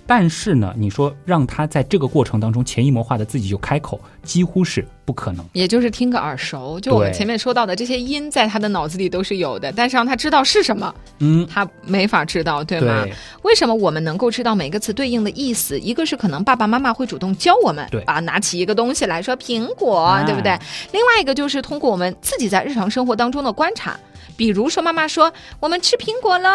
[0.07, 5.45] 但是呢，你说让他在这个过程当中潜移默化的自己就开口，几乎是不可能。
[5.55, 6.79] 也就是听个耳熟。
[6.79, 13.03] 就我们前面说到的这些音，在他的脑子里都是有的，但是让他知道是什么，嗯，他没法知道，对吗？
[13.05, 15.81] 对，为什么我们能够知道每个词对应的意思？
[15.81, 20.59] 一个是可能爸爸妈妈会主动教我们，对啊，拿起一个东西来说苹果，哎对不对？
[20.93, 23.99] 另外一个就是通过我们自己在日常生活当中的观察。
[24.37, 26.51] 比如说，妈妈说我们吃苹果了，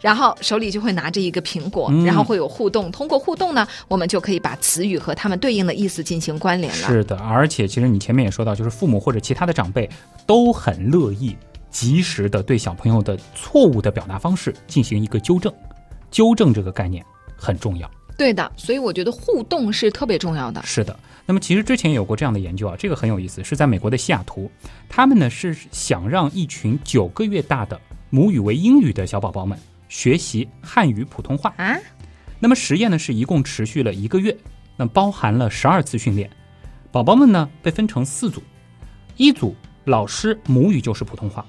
[0.00, 2.87] 然后手里就会拿着一个苹果，嗯然后会有互动。
[2.90, 6.88] 通过互动呢，我们就可以把词语和它们对应的意思进行关联了。
[6.88, 9.88] 是的，而且其实你前面也说到，就是父母或者其他的长辈
[10.26, 11.36] 都很乐意
[11.70, 15.52] 及时的对小朋友的错误的表达方式进行一个纠正，
[16.10, 17.04] 纠正这个概念
[17.36, 17.90] 很重要。
[18.16, 20.60] 对的，所以我觉得互动是特别重要的。
[20.64, 24.50] 是的，那么其实之前有过这样的研究啊，这个很有意思，是在美国的西雅图，
[24.88, 29.56] 他们呢是想让一群九个月大的母语为英语的小宝宝们
[29.88, 31.54] 学习汉语普通话。
[31.58, 31.78] 啊，
[32.40, 34.36] 那么实验呢是一共持续了一个月，
[34.76, 36.30] 那包含了十二次训练。
[36.90, 38.42] 宝宝们呢被分成四组，
[39.16, 41.44] 一组老师母语就是普通话，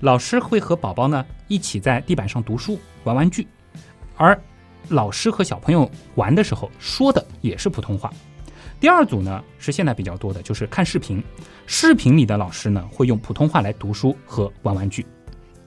[0.00, 3.46] 老师会和宝宝呢一起在地板上读书、玩玩具，
[4.16, 4.40] 而
[4.88, 8.12] 老师和小朋友玩的时候说的也是普通话。
[8.80, 11.22] 第二组呢是现在比较多的，就是看视频，
[11.66, 15.04] 视频里的老师呢会用普通话来读书和玩玩具。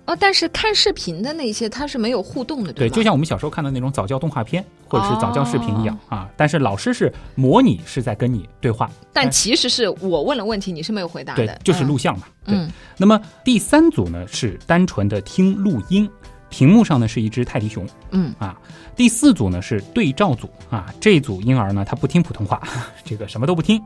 [0.05, 2.95] 哦，但是看视频的那些它是没有互动的，对，吧？
[2.95, 6.29] 就像我们小时候看的那种早教动画片或者是早教视频一样、啊。
[6.37, 12.27] 但是老师是模拟是在跟你对话，但其实是我问了问题，你是没有回答的，，对就是录像嘛。
[12.45, 12.55] 对。
[12.55, 16.07] 嗯，那么第三组呢是单纯的听录音，
[16.55, 18.57] 屏幕上呢是一只泰迪熊嗯啊。
[18.95, 22.61] 第四组呢是对照组啊，这组婴儿呢他不听普通话，
[23.03, 23.81] 这个什么都不听，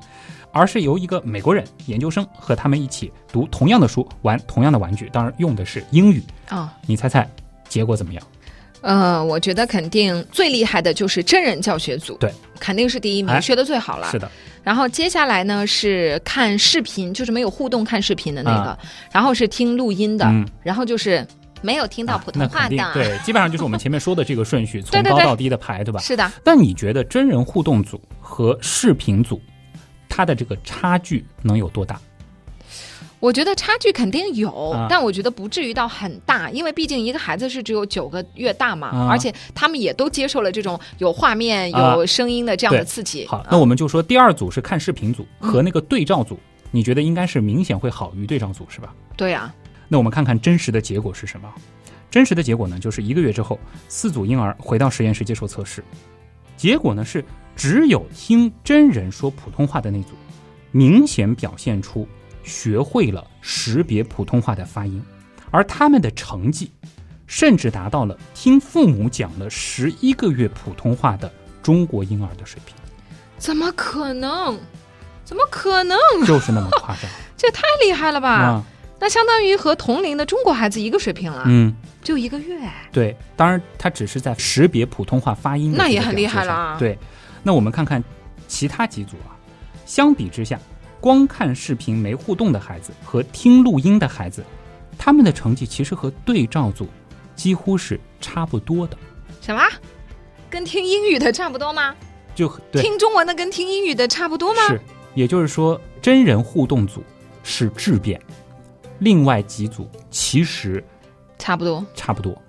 [0.52, 6.22] 而是由一个美国人研究生和他们一起读同样的书，玩同样的玩具，当然用的是英语。
[6.48, 6.72] 啊。
[6.86, 7.28] 你猜猜
[7.68, 8.24] 结果怎么样？
[8.82, 14.10] 呃，我觉得肯定最厉害的就是真人教学组，对，肯定是第一名，哎学的最好了。
[14.12, 14.30] 是的，
[14.64, 18.80] 然后接下来呢是看视频，就是没有互动看视频的那个，啊
[19.12, 21.26] 然后是听录音的，嗯然后就是
[21.62, 22.94] 没有听到普通话的。
[22.94, 26.00] 对，基本上就是我们前面说的这个顺序， 从高到低的排，对吧？
[26.00, 29.42] 是的，但你觉得真人互动组和视频组，
[30.08, 32.00] 它的这个差距能有多大？
[33.22, 43.28] 我觉得差距肯定有，啊但我觉得不至于到很大，因为毕竟一个孩子是只有九个月大嘛，啊而且他们也都接受了这种有画面、啊有声音的这样的刺激。
[43.28, 46.40] 好啊，那我们就说第二组是看视频组和那个对照组，
[46.72, 48.94] 你觉得应该是明显会好于对照组是吧？
[49.18, 49.54] 对啊，
[49.90, 51.52] 那我们看看真实的结果是什么？
[52.10, 55.84] 真实的结果呢，就是一个月之后，四组婴儿回到实验室接受测试，
[56.56, 57.24] 结果呢是
[57.56, 60.14] 只有听真人说普通话的那组，
[60.72, 62.08] 明显表现出
[62.44, 65.04] 学会了识别普通话的发音，
[65.52, 66.72] 而他们的成绩
[67.28, 72.76] 甚至达到了听父母讲了十一个月普通话的中国婴儿的水平，
[73.38, 74.60] 怎么可能？
[75.24, 75.96] 怎么可能？
[76.26, 78.30] 就是那么夸张 这也太厉害了吧！
[78.32, 78.66] 啊！
[79.00, 82.60] 那相当于和同龄的中国孩子一个水平了，嗯，就一个月。
[82.92, 86.98] 对，当然他只是在识别普通话发音那也很厉害了啊对，
[87.42, 88.04] 那我们看看
[88.48, 89.32] 其他几组啊，
[89.86, 90.60] 相比之下，
[91.00, 94.44] 光看视频没互动的孩子和听录音的孩子，
[94.98, 96.88] 他们的成绩其实和对照组
[97.36, 98.98] 几乎是差不多的。
[99.42, 99.62] 什么？
[100.50, 101.96] 跟听英语的差不多吗？
[102.36, 104.62] 就对，听中文的跟听英语的差不多吗？
[104.68, 104.82] 是，
[105.14, 107.04] 也就是说，真人互动组
[107.44, 108.20] 是质变，
[109.00, 110.84] 另外几组其实
[111.38, 111.86] 差不多。
[111.96, 112.40] 差不多。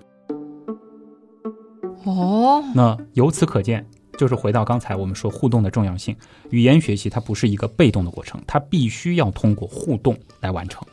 [2.03, 3.85] 哦，那由此可见，
[4.17, 6.15] 就是回到刚才我们说互动的重要性。
[6.49, 10.83] 语言学习它不是一个被动的过程，它必须要通过互动来完成。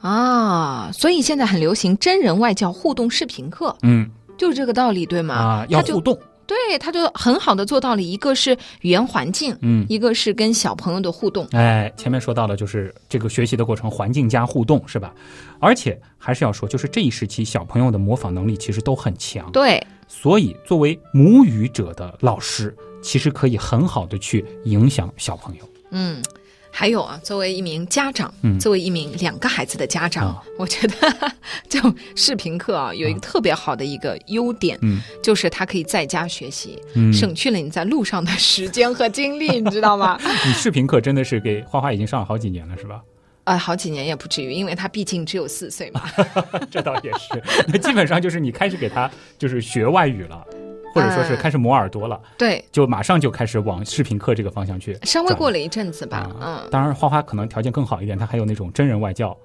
[0.00, 5.34] 啊，所以现在很流行真人外教互动视频课，嗯就是这个道理，对吗？
[5.34, 6.18] 啊，要互动。
[6.52, 11.46] 对，他就很好的做到了，一个是语言环境，嗯，一个是跟小朋友的互动。
[11.52, 15.14] 哎，前面说到了，就是这个学习的过程，环境加互动，是吧？
[15.58, 25.68] 而且还是要说，就是这一时期小朋友的模仿能力其实都很强，对，所以作为母语者的老师，其实可以很好的去影响小朋友。
[25.90, 26.22] 嗯。
[26.74, 31.32] 还有啊，作为一名家长，嗯作为一名两个孩子的家长，啊我觉得
[31.68, 40.18] 这种视频课啊，有一个特别好的一个优点，嗯就是他可以在家学习，嗯，省去了你在路上的时间和精力，你知道吗？
[40.46, 43.02] 你视频课真的是给花花已经上了好几年了，是吧？
[43.44, 46.02] 呃，好几年也不至于，因为他毕竟只有四岁嘛。
[46.70, 50.46] 这倒也是，那基本上就是你开始给他就是学外语了，
[50.92, 59.36] 或者说是开始磨耳朵了，对，就马上就开始往视频课这个方向去稍微过了一阵子吧，啊嗯，当然，花花可能条件更好一点，他还有那种真人外教。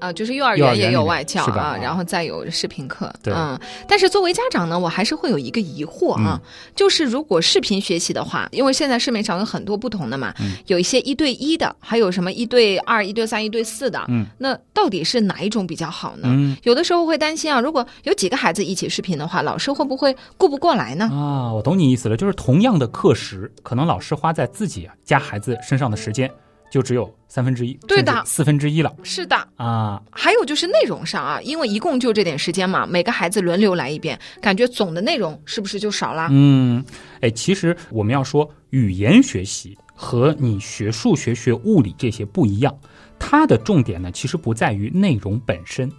[0.00, 6.40] 啊，就是幼儿园也有外教啊，然后再有视频课，对嗯，但是作为家长呢，我还是会有一个疑惑啊，
[6.74, 16.28] 就是如果视频学习的话，因为现在市面上有很多不同的嘛，嗯有一些一对一的，还有什么一对二、一对三、一对四的，嗯，那到底是哪一种比较好呢？
[16.30, 21.04] 嗯有的时候会担心啊，如果有几个孩子一起视频的话，老师会不会顾不过来呢？
[21.12, 26.30] 啊，我懂你意思了，就是同样的课时，可能老师花在自己家孩子身上的时间
[26.70, 30.00] 就只有三分之一，对的四分之一了是的，啊。
[30.10, 36.28] 还有就是内容上啊，因为一共就这点时间嘛，每个孩子轮流来一遍，感觉总的内容是不是就少了？
[36.30, 36.84] 嗯，
[37.20, 42.72] 哎，其实我们要说语言学习和你学数学、学物理这些不一样，
[43.18, 45.90] 它的重点呢，其实不在于内容本身，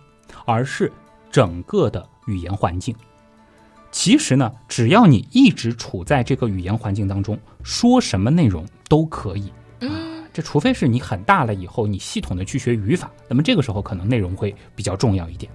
[0.45, 0.91] 而是
[1.29, 2.95] 整个的语言环境。
[3.91, 9.51] 其实呢，只要你一直处在这个语言环境当中，说什么内容都可以。
[9.81, 9.89] 嗯，
[10.33, 15.51] 这除非是你很大了以后，你系统的去学语法，那么这个时候可能内容会比较重要一点。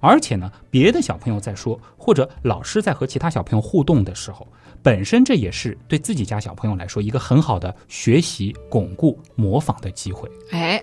[0.00, 4.46] 而且呢，别的小朋友在说，或者老师在和其他小朋友互动的时候，
[4.82, 10.30] 本身这也是对自己家小朋友来说一个很好的学习、巩固、模仿的机会。
[10.50, 10.82] 哎。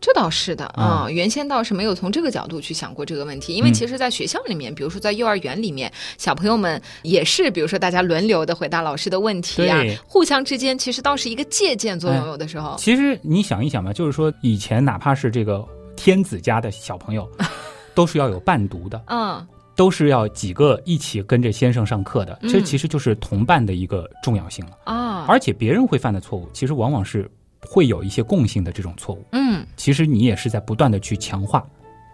[0.00, 1.06] 这倒是的啊。
[1.06, 3.72] 啊、原先倒是没有从这个角度去想过这个问题，因为嗯。
[3.72, 12.74] 其实，在学校里面，比如说在幼儿园里面，小朋友们也是，比如说大家轮流的回答老师的问题啊，互相之间其实倒是一个借鉴作用，哎有的时候。
[12.78, 15.64] 其实你想一想吧，就是说以前哪怕是这个
[15.96, 17.28] 天子家的小朋友，
[17.94, 22.64] 都是要有伴读的，嗯，都是要几个一起跟着先生上课的，这嗯。
[22.64, 24.72] 其实就是同伴的一个重要性了。
[24.84, 29.24] 啊，而且别人会犯的错误，其实往往是会有一些共性的这种错误。
[29.32, 31.66] 嗯，其实你也是在不断的去强化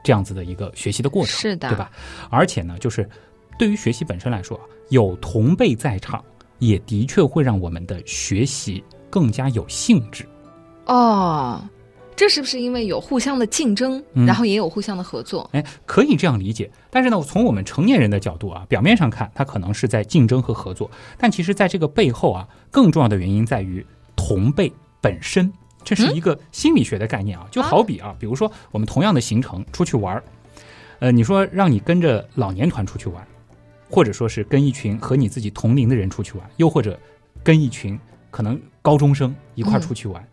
[0.03, 1.91] 这样子的一个学习的过程，是的对吧？
[2.31, 3.09] 而且呢，就是
[3.59, 4.59] 对于学习本身来说，
[4.91, 6.23] 有同辈在场，
[6.59, 10.27] 也的确会让我们的学习更加有兴致。
[10.87, 11.67] 哦，
[12.15, 15.49] 这是不是因为有互相的竞争，嗯然后也有互相的合作？
[15.53, 16.71] 哎，可以这样理解。
[16.91, 23.85] 但是呢，从我们成年人的角度啊，表面上看，它可能是在竞争和合作，但其实在这个背后啊，更重要的原因在于
[24.15, 24.71] 同辈
[25.05, 25.53] 本身。
[25.87, 30.25] 这是一个心理学的概念啊，就好比啊，比如说我们同样的行程出去玩儿，
[31.01, 33.23] 呃，你说让你跟着老年团出去玩，
[33.91, 36.99] 或者说是跟一群和你自己同龄的人出去玩，又或者
[37.43, 38.01] 跟一群
[38.31, 40.27] 可能高中生一块出去玩，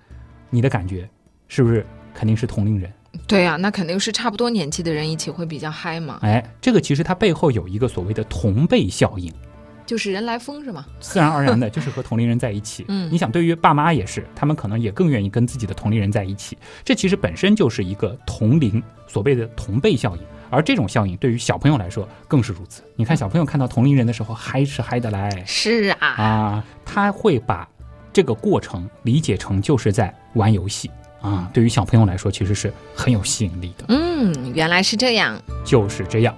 [0.49, 1.05] 你的感觉
[1.49, 2.89] 是不是肯定是同龄人？
[3.28, 9.30] 对呀、那肯定是差不多年纪的人一起会比较嗨嘛，哎，这个其实它背后有一个所谓的同辈效应。
[9.86, 10.86] 就是人来疯是吗？
[10.99, 12.86] 自然而然的就是和同龄人在一起。
[12.88, 16.57] 嗯你想，对于爸妈也是，他们可能也更愿意跟自己的同龄人在一起。
[16.84, 22.82] 这其实本身就是一个同龄所谓的同辈效应，而这种效应对于小朋友来说更是如此。
[22.95, 27.67] 你看，小朋友看到同龄人的时候，嗨是嗨得来是啊，啊，他会把
[28.13, 30.89] 这个过程理解成就是在玩游戏
[31.21, 31.49] 啊。
[31.53, 33.86] 对于小朋友来说，其实是很有吸引力的。
[33.89, 35.41] 嗯，原来是这样。
[35.65, 36.36] 就是这样。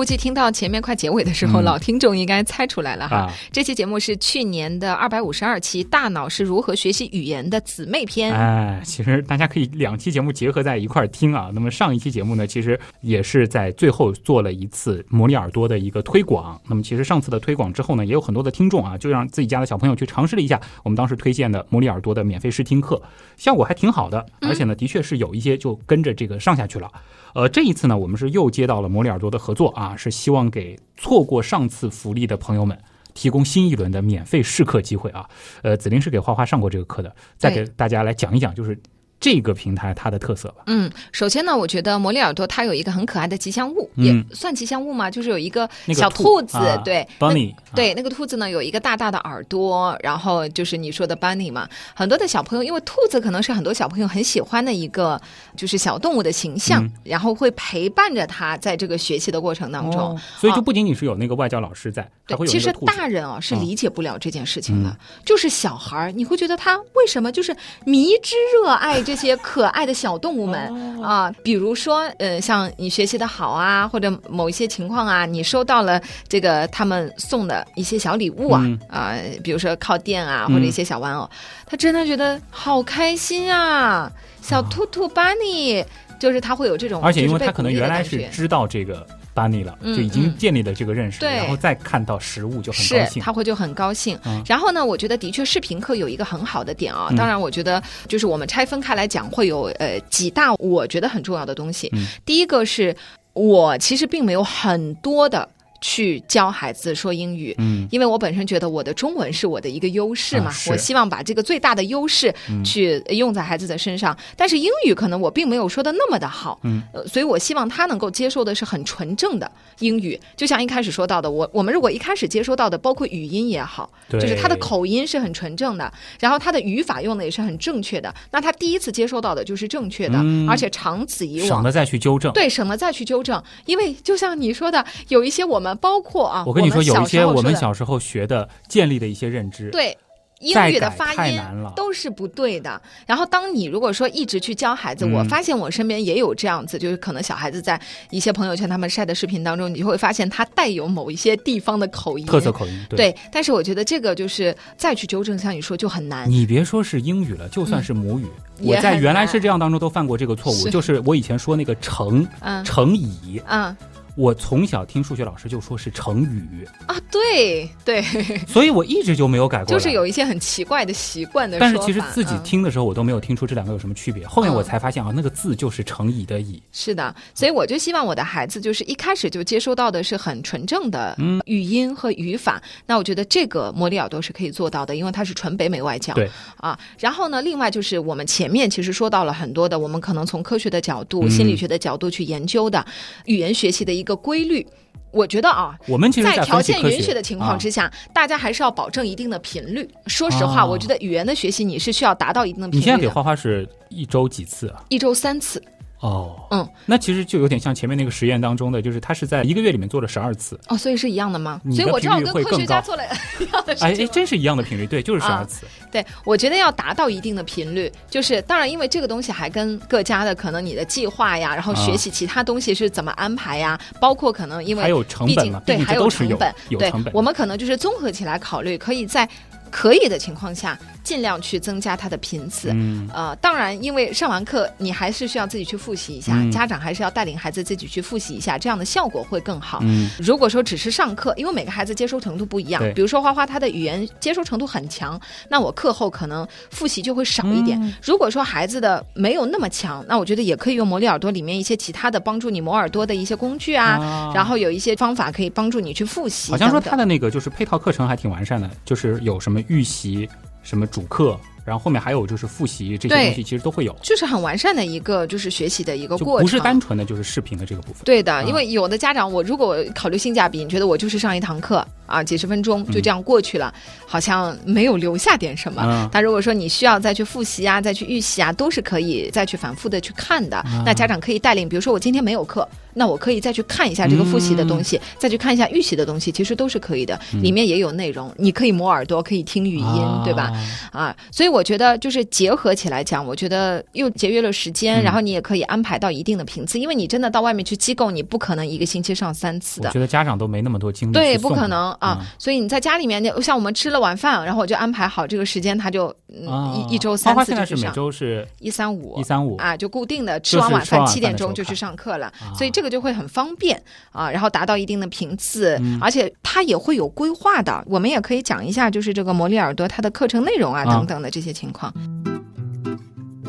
[0.00, 3.16] 估计听到前面快结尾的时候，嗯老听众应该猜出来了哈。
[3.18, 8.32] 啊这期节目是去年的二百五十二期《大脑是如何学习语言》的姊妹篇。
[8.32, 11.50] 哎，其实大家可以两期节目结合在一块儿听啊。
[11.52, 16.58] 那么上一期节目呢，其实也是在最后做了一次模拟耳朵的一个推广。
[16.66, 23.02] 那么其实上次的推广之后呢，也有很多的听众啊，就让自己家的小朋友去尝试了一下我们当时推荐的模拟耳朵的免费试听课，
[23.36, 26.90] 效果还挺好的，而且呢，的确是有一些就跟着这个上下去了。
[27.32, 32.78] 呃，这一次呢，我们是又接到了模拟耳朵的合作啊，是希望给错过上次福利的朋友们。
[33.12, 35.28] 提供新一轮的免费试课机会啊！
[35.62, 38.80] 呃，子林是给花花上过这个课的，再给大家来讲一讲，就是
[39.20, 40.62] 这个平台它的特色吧。
[40.66, 44.04] 嗯，首先呢，我觉得魔力耳朵它有一个很可爱的吉祥物，嗯。
[44.04, 55.20] 也算吉祥物嘛，就是有一个那个小兔子，啊对，Bunny，对，那个兔子呢有一个大大的耳朵，然后就是你说的 bunny 嘛，很多的小朋友，因为兔子可能是很多小朋友很喜欢的一个
[55.56, 56.92] 就是小动物的形象，嗯。
[57.04, 60.00] 然后会陪伴着他在这个学习的过程当中。
[60.00, 63.60] 哦，所以就不仅仅是有那个外教老师在，对，其实大人啊是嗯。
[63.60, 67.54] 理解不了这件事情的，就是小孩儿，你会觉得他为什么就是
[67.84, 71.34] 迷之热爱这些可爱的小动物们、哦啊？
[71.42, 81.28] 比如说，呃，像你学习的好啊，或者某一些情况啊，你收到了这个他们送的一些小礼物啊，嗯啊，比如说靠垫啊，嗯或者一些小玩偶，
[81.66, 84.08] 他真的觉得好开心啊！
[84.40, 85.84] 小兔兔 bunny，
[86.20, 89.04] 就是他会有这种，而且因为他可能原来是知道这个
[89.40, 93.22] Bunny 了，嗯就已经嗯建立了这个认识，对然后再看到实物就很是高兴。
[93.22, 94.18] 他会就很高兴。
[94.26, 101.88] 嗯然后呢，我觉得的确视频课有一个很好的点啊，嗯当然我觉得就是我们拆分开来讲，会有呃几大我觉得很重要的东西。
[101.92, 102.94] 嗯第一个是
[103.32, 105.48] 我其实并没有很多的
[105.80, 107.54] 去教孩子说英语。
[107.58, 114.16] 嗯因为我本身觉得我的中文是我的一个优势嘛，啊我希望把这个最大的优势嗯去用在孩子的身上。
[114.36, 119.50] 但是英语可能我并没有说的那么的好，嗯呃，所以我希望他能够接受的是很纯正的
[119.80, 120.18] 英语。
[120.36, 131.48] 就像一开始说到的，我我们如果一开始接收到的，包括语音也好，对就是他的口音是很纯正的，然后他的语法用的也是很正确的，那他第一次接收到的就是正确的，嗯而且长此以往。
[131.48, 132.32] 省得再去纠正。
[132.32, 139.96] 对，省得再去纠正，因为就像你说的，有一些我们包括啊，我跟你说，有一些我们小时候学的建立的一些认知，对
[140.40, 142.80] 英语的发音太难了都是不对的。
[143.06, 152.86] 然后，当你如果说一直去教孩子，嗯我发现我身边也有这样子，就是可能小孩子在一些朋友圈他们晒的视频当中，你就会发现他带有某一些地方的口音，特色口音。
[152.88, 156.26] 对，对，但是我觉得这个就是再去纠正，像你说就很难。
[156.30, 158.24] 你别说是英语了，就算是母语，
[158.62, 163.76] 我在原来是这样当中都犯过这个错误，是就是我以前说那个乘嗯乘以，嗯
[164.16, 168.02] 我从小听数学老师就说是成语，啊，对对，
[168.46, 169.66] 所以我一直就没有改过。
[169.66, 171.58] 就是有一些很奇怪的习惯的。
[171.58, 174.26] 但是其实自己嗯听的时候，我都没有听出这两个有什么区别。
[174.26, 176.62] 后面我嗯才发现啊，那个字就是成语的以。
[176.72, 182.62] 是的，所以我就希望我的孩子就是一开始就接收到的是很纯正的嗯语音和语法。
[182.86, 186.12] 那我觉得这个莫里尔多是可以做到的，因为它是纯北美外教。
[186.14, 192.84] 对啊，然后呢，另外就是我们前面其实说到了很多的，我们可能从科学的角度、嗯心理学的角度去研究的
[193.24, 194.66] 语言学习的一个规律。
[195.12, 199.88] 我觉得啊，我们其实在条件允许的情况之下，大家还是要保证一定的频率。
[200.06, 204.84] 说实话，哦我觉得语言的学习你是需要达到一定的频率的，你现在给花花是一周几次啊？
[204.88, 205.60] 一周三次。
[206.00, 211.60] 哦，嗯，那其实就有点像前面那个实验当中的，就是他是在一个月里面做了十二次，哦，所以是一样的吗？
[211.64, 213.02] 的所以我知道跟科学家做了
[213.38, 214.06] 一样的事哎哎。
[214.06, 215.66] 真是一样的频率，对，就是十啊二次。
[215.90, 229.28] 对，我觉得要达到一定的频率，就是当然，因为这个东西还跟各家的可能你的计划呀，然后学习其他东西是怎么安排呀，包括可能因为还有成本嘛，对，还有成本，对有成本，我们可能就是综合起来考虑，可以在
[229.70, 230.78] 可以的情况下，
[231.10, 232.70] 尽量去增加它的频次。
[232.72, 233.10] 嗯。
[233.12, 236.52] 呃，当然，因为上完课你还是需要自己去复习一下，嗯。
[236.52, 239.80] 家长还是要带领孩子自己去复习一下，这样的效果会更好。
[239.82, 240.08] 嗯。
[240.20, 247.76] 如果说只是上课，因为每个孩子接收程度不一样，比如说花花他的语言接收程度很强，那我课后可能复习就会少一点。
[247.82, 247.92] 嗯。
[248.00, 254.32] 如果说孩子的没有那么强，那我觉得也可以用魔力耳朵里面一些其他的帮助你磨耳朵的一些工具啊，啊。
[254.32, 260.28] 然后有一些方法可以帮助你去复习好像说等等它的那个就是配套课程还挺完善的，就是有什么预习、
[260.70, 268.02] 什么主课，然后后面还有就是复习这些东西，其实都会有，就是很完善的一个就是学习的一个过程，不是单纯的就是视频的这个部分。
[268.04, 273.72] 对的，啊因为有的家长，我如果考虑性价比，你觉得我就是上一堂课啊，几十分钟嗯就这样过去了，
[274.06, 275.82] 好像没有留下点什么。
[275.86, 280.56] 嗯但如果说你需要再去复习啊，再去预习啊，都是可以再去反复的去看的。
[280.58, 287.18] 啊那家长可以带领，比如说我今天没有课，那我可以再去看一下这个复习的东西，再去看一下预习的东西，其实都是可以的。
[287.42, 290.50] 里面也有内容，你可以磨耳朵，可以听语音，啊对吧？？
[290.90, 299.88] 啊，所以我觉得就是结合起来讲，我觉得又节约了时间，嗯然后你也可以安排到一定的频次，因为你真的到外面去机构，你不可能一个星期上三次的。
[299.88, 302.18] 我觉得家长都没那么多精力对，不可能啊！
[302.20, 313.80] 嗯所以你在家里面，就像我们吃了晚饭，然后我就安排好这个时间，他就一一周花三次就是每周是一三五一三五啊，就固定的吃完晚饭七点钟就去上课了，啊所以这个就会很方便
[314.10, 317.84] 啊，然后达到一定的频次，嗯而且他也会有规划的。
[317.86, 321.92] 我们也可以讲一下，就是这个魔力耳朵它的课程内容啊啊等等的这些情况。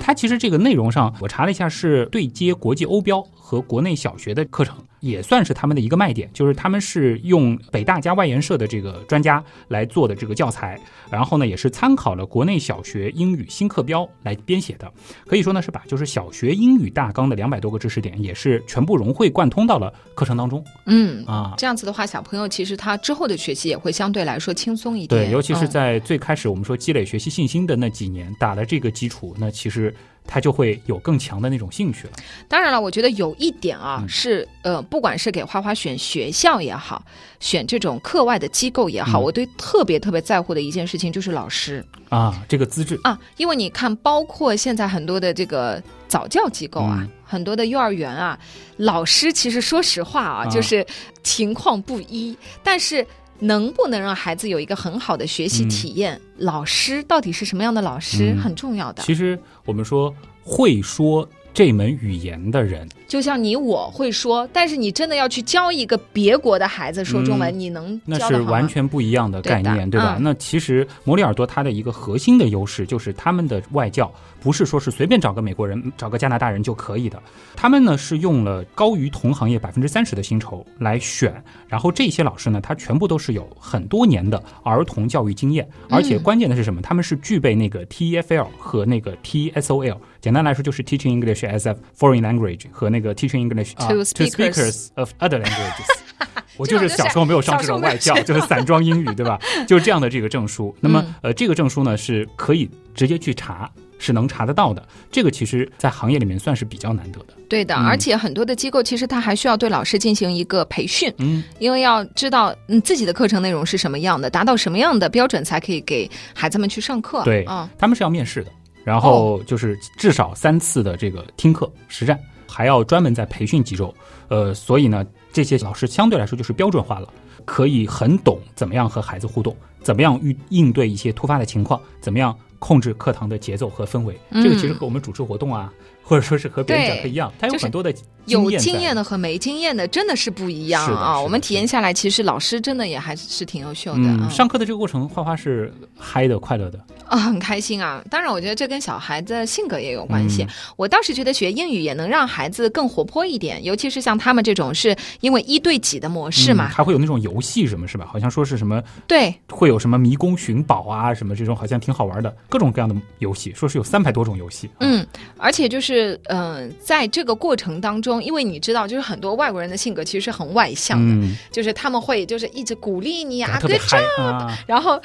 [0.03, 6.29] 它其实这个内容上，我查了一下，是对接国际欧标和国内小学的课程，也算是他们的一个卖点。
[6.33, 10.79] 就是他们是用北大加外研社的这个专家来做的这个教材，
[11.11, 14.89] 然后呢，也是参考了国内小学英语新课标来编写的。
[15.27, 21.25] 可以说呢，是把就是小学英语大纲的两百多个知识点，也是全部融会贯通到了课程当中嗯。
[21.25, 21.53] 啊。
[21.57, 25.27] 这样子的话，小朋友其实他之后的学习也会相对来说轻松一点。
[25.27, 29.93] 对，尤其是嗯在最开始我们说积累学习信心的那几年，打了这个基础，那其实
[30.25, 32.13] 他就会有更强的那种兴趣了。
[32.47, 34.09] 当然了，我觉得有一点啊，嗯。
[34.09, 37.03] 是呃，不管是给花花选学校也好，
[37.39, 39.23] 选这种课外的机构也好，嗯。
[39.23, 41.85] 我对特别特别在乎的一件事情就是老师。
[42.09, 42.99] 啊，这个资质。
[43.03, 47.09] 啊，因为你看，包括现在很多的这个早教机构啊，嗯。
[47.23, 48.37] 很多的幼儿园啊，
[48.77, 50.49] 老师其实说实话啊，啊。
[50.49, 50.85] 就是
[51.23, 53.05] 情况不一，但是。
[53.41, 56.19] 能不能让孩子有一个很好的学习嗯体验？
[56.37, 59.03] 老师到底是什么样的老师、嗯很重要的。
[59.03, 60.13] 其实我们说
[60.43, 70.15] 会说这门语言的人，就像你我会说，但是你真的要去教一个别国的孩子说中文，嗯你能那是完全不一样的概念，对的吧？
[70.17, 70.23] 嗯。
[70.23, 77.21] 那其实摩里尔多它的一个核心的优势就是他们的外教不是说是随便找个美国人、找个加拿大人就可以的，
[77.55, 81.33] 他们呢是用了高于同行业百分之三十的薪酬来选，
[81.67, 86.23] 然后这些老师呢，他全部都是有很多年的儿童教育经验，而且嗯。
[86.23, 86.81] 关键的是什么？
[86.81, 94.89] 他们是具备那个 TEFL 和那个 TESOL，简单来说就是 Teaching English as a Foreign Language 和那个 Teaching English 啊 To speakers
[94.95, 95.87] of other languages。
[96.57, 99.39] 我就是小时候没有上这种外教，就是散装英语，对吧？
[99.67, 100.75] 就是这样的这个证书。
[100.79, 104.85] 那么嗯，呃，这个证书呢是可以直接去查，是能查得到的。
[105.09, 107.33] 这个其实，在行业里面算是比较难得的。
[107.49, 117.23] 对的，嗯而且很多的机构其实它还需要对老师进行一个培训，嗯，因为要知道嗯自己的课程内容是什么样的，达到什么样的标准才可以给孩子们去上课。
[117.23, 118.51] 对嗯，他们是要面试的，
[118.83, 123.93] 然哦后就是至少三次的这个听课实战，还要专门在培训几周。
[124.27, 127.07] 呃，所以呢，这些老师相对来说就是标准化了，
[127.45, 134.17] 可以很懂怎么样和孩子互动，怎么样应应对一些突发的情况，怎么样控制课堂的节奏和氛围。
[134.29, 137.93] 嗯这个其实和我们主持活动啊，或者说是和别人讲课一样，它有很多的
[138.25, 141.19] 有经验的和没经验的真的是不一样啊！
[141.19, 144.29] 我们体验下来，其实老师真的也还是挺优秀的。
[144.29, 146.79] 上课的这个过程，花花是嗨的、快乐的。
[147.07, 148.01] 啊，很开心啊！
[148.09, 150.43] 当然，我觉得这跟小孩子性格也有关系。
[150.43, 150.47] 嗯
[150.77, 156.67] 我倒是觉得学英语也能让孩子更活泼一点，尤其是像他们这种是因为一对几的模式嘛。
[156.67, 158.07] 嗯还会有那种游戏什么，是吧？
[158.11, 164.69] 好像说是什么对，会有什么迷宫寻宝啊，什么这种好像挺好玩的，各种各样的游戏，说是有三百多种游戏。
[164.79, 165.05] 嗯，
[165.37, 174.99] 而且就是嗯、呃在这个过程当中，因为你知道，就是很多外国人的性格其实是很外向的，嗯，就是他们会就是一直鼓励你啊，特别 good 嗨啊，然后。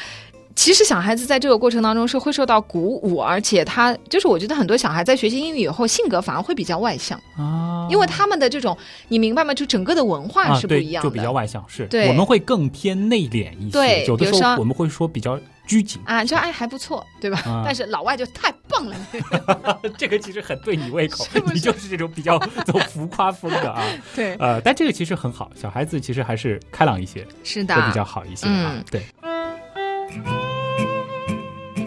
[0.58, 8.74] 其实小孩子在这个过程当中是会受到鼓舞，而且他就是我觉得很多小孩在学习英语以后性格反而会比较外向，啊，因为他们的这种
[9.08, 9.52] 你明白吗？
[9.52, 11.86] 就整个的文化是不一样的，就比较外向，是。
[11.88, 12.08] 对。
[12.08, 17.38] 我们会更偏内敛一些，对有的时候我们会说比较拘谨，啊，就哎还不错，对吧？
[17.44, 18.96] 啊但是老外就太棒了，
[19.98, 23.82] 这个其实很对你胃口是，是 你就是这种比较 走浮夸风的啊，
[24.14, 29.02] 对，呃，但这个其实很好，小孩子其实还是开朗一些，是的，会比较好一些啊嗯，对。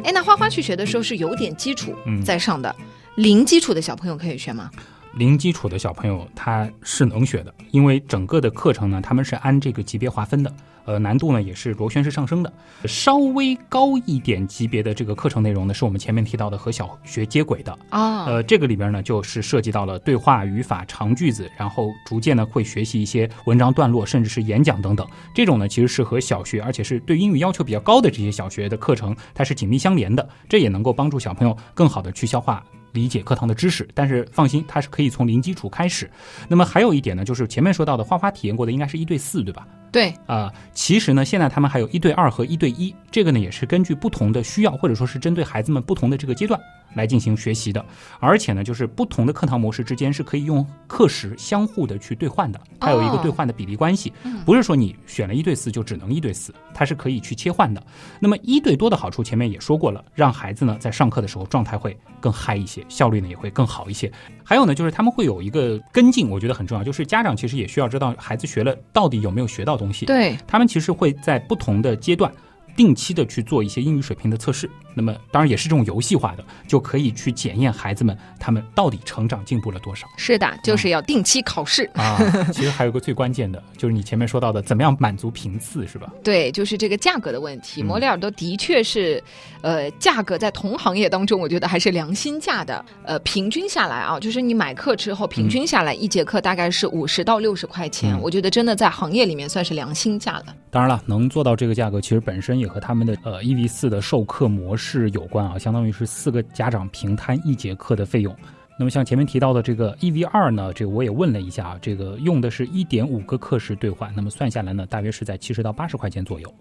[0.04, 2.76] 哎，那花花去学的时候是有点基础嗯在上的，
[3.16, 4.70] 零基础的小朋友可以学吗？
[5.16, 10.54] 零基础的小朋友他是能学的，因为整个的课程呢，他们是按这个级别划分的，
[10.90, 12.52] 呃，难度呢也是螺旋式上升的。
[12.86, 17.78] 稍微高一点级别的这个课程内容呢，是我们前面提到的和小学接轨的。
[17.92, 25.08] 啊，呃，这个里边呢，就是涉及到了对话、语法、长句子，然后逐渐呢会学习一些文章段落，甚至是演讲等等。
[25.36, 30.28] 这种呢，其实是和小学，而且是对英语要求比较高的这些小学的课程，它是紧密相连的。
[30.50, 32.64] 这也能够帮助小朋友更好的去消化。
[32.94, 36.10] 理解课堂的知识，但是放心，它是可以从零基础开始。
[36.48, 39.68] 那么还有一点呢，就是前面说到的花花体验过的应该是一对四，对吧？
[39.92, 46.60] 对，啊、其实呢，现在他们还有一对二和一对一，这个呢也是根据不同的需要，或者说是针对孩子们不同的这个阶段
[46.94, 47.84] 来进行学习的。
[48.20, 57.82] 而且呢，就是不同的课堂模式之间是可以用课时相互的去兑换的，它有一个哦兑换的比例关系，嗯不是说你选了一对四就只能一对四，它是可以去切换的。
[58.20, 64.12] 那么一对多的好处前面也说过了，让孩子呢在上课的时候状态会更嗨一些，效率呢也会更好一些。
[64.44, 70.06] 还有呢，就是他们会有一个跟进，我觉得很重要，就是家长其实也需要知道孩子学了到底有没有学到东西。
[70.06, 72.32] 对，他们其实会在不同的阶段。
[72.76, 74.70] 定期的去做一些英语水平的测试，
[75.00, 81.90] 那么当然也是这种游戏化的，就可以去检验孩子们他们到底成长进步了多少是的，就是要定期考试。
[81.94, 82.20] 啊。
[82.52, 86.12] 其实还有个最关键的，就是你前面说到的，怎么样满足频次，是吧？
[86.22, 87.82] 对，就是这个价格的问题。
[87.82, 89.24] 嗯摩里尔多的确是，
[89.62, 92.84] 呃，价格在同行业当中，我觉得还是良心价的。
[93.04, 100.56] 呃，平均下来啊，就是你买课之后，平均下来一节课大概是五十到六十块钱，嗯我觉得真的在行业里面算是良心价了。
[100.72, 108.36] 当然了，能做到这个价格，其实本身也和他们的呃一 v 四的授课模式是有关啊，相当于是四个家长平摊一节课的费用。
[108.80, 116.52] 那么像前面提到的这个 E V 二呢，这个我也问了一下啊，这个用的是一点五个课时兑换，那么算下来呢，大约是在七十到八十块钱左右。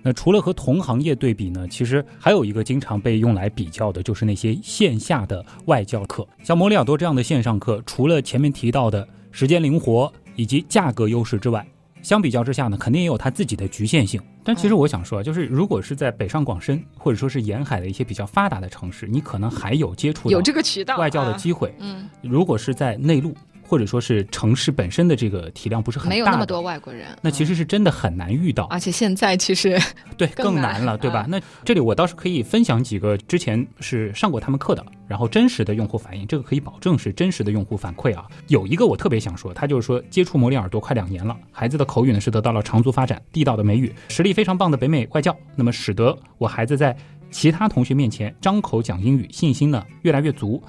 [0.00, 11.66] 那除了和同行业对比呢，其实还有一个经常被用来比较的，就是那些线下的外教课，像摩里尔多这样的线上课，除了前面提到的时间灵活以及价格优势之外，
[12.06, 14.22] 相比较之下呢，肯定也有它自己的局限性。
[14.44, 21.74] 但其实我想说啊，就是如果是在北上广深或者说是沿海的一些比较发达的城市，你可能还有接触有这个渠道外教的啊机会。
[21.80, 23.34] 嗯，如果是在内陆
[23.66, 27.06] 或者说是城市本身的这个体量不是很大，没有那么多外国人。
[27.20, 28.64] 那其嗯实是真的很难遇到。
[28.64, 29.78] 而且现在其实
[30.16, 31.20] 对，更难了，对吧？
[31.20, 38.24] 啊那这里我倒是可以分享几个之前是上过他们课的，然后真实的用户反应，这个可以保证是真实的用户反馈啊。
[38.48, 46.96] 有一个我特别想说，他就是说接触摩里耳朵快两年了，孩子的口语呢是得到了长足发展，地道的美语，实力非常棒的北美外教，那么使得我孩子在
[47.30, 50.62] 其他同学面前张口讲英语，信心呢越来越足。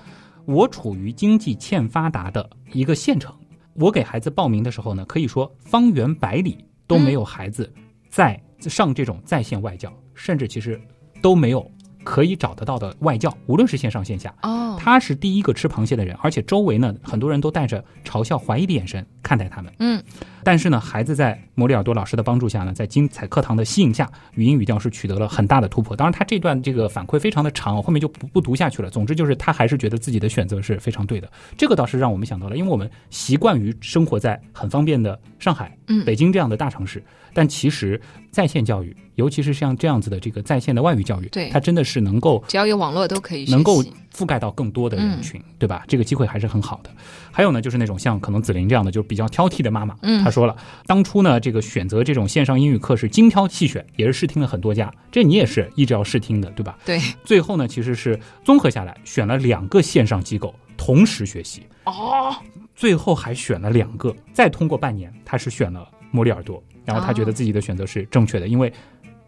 [0.47, 3.35] 我处于经济欠发达的一个县城，
[3.73, 7.69] 我给孩子报名的时候呢，可以说方圆百里都没有孩子
[8.09, 10.81] 在上这种在线外教，甚至其实
[11.21, 11.69] 都没有
[12.01, 14.33] 可以找得到的外教，无论是线上线下。
[14.43, 19.73] 哦，他是第一个吃螃蟹的人，而且周围呢很多人都带着嘲笑、怀疑的眼神看待他们。
[19.79, 20.01] 嗯，
[20.47, 25.93] 但是呢，孩子在摩里尔多老师的帮助下呢，在精彩课堂的吸引下，语音语调是取得了很大的突破。
[25.93, 28.89] 当然，他这段这个反馈非常的长，我后面就不不读下去了。
[28.89, 31.29] 总之就是他还是觉得自己的选择是非常对的。
[31.57, 37.99] 这个倒是让我们想到了，因为我们习惯于生活在很方便的上海、嗯北京这样的大城市，但其实
[38.31, 43.83] 在线教育，尤其是像这样子的这个在线的外语教育，对它真的是能够只要有网络都可以能够
[44.17, 45.83] 覆盖到更多的人群，对吧？
[45.87, 46.89] 这个机会还是很好的。
[47.31, 50.23] 还有呢，就是那种像可能紫菱这样的，就是比较挑剔的妈妈，嗯。
[50.23, 50.57] 她说了，
[50.87, 56.75] 当初呢，这个选择这种线上英语课是精挑细选，也是试听了很多家，这你也是一直要试听的，对吧？
[56.83, 56.99] 对。
[57.23, 62.35] 最后呢，其实是综合下来选了两个线上机构同时学习，哦，
[62.75, 68.73] 最后还选了两个，再通过半年，他是选了摩里尔多，然后他觉得自己的选择是正确的，因为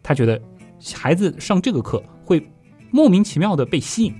[0.01, 0.41] 他觉得
[0.95, 2.41] 孩子上这个课会
[2.91, 4.15] 莫名其妙的被吸引，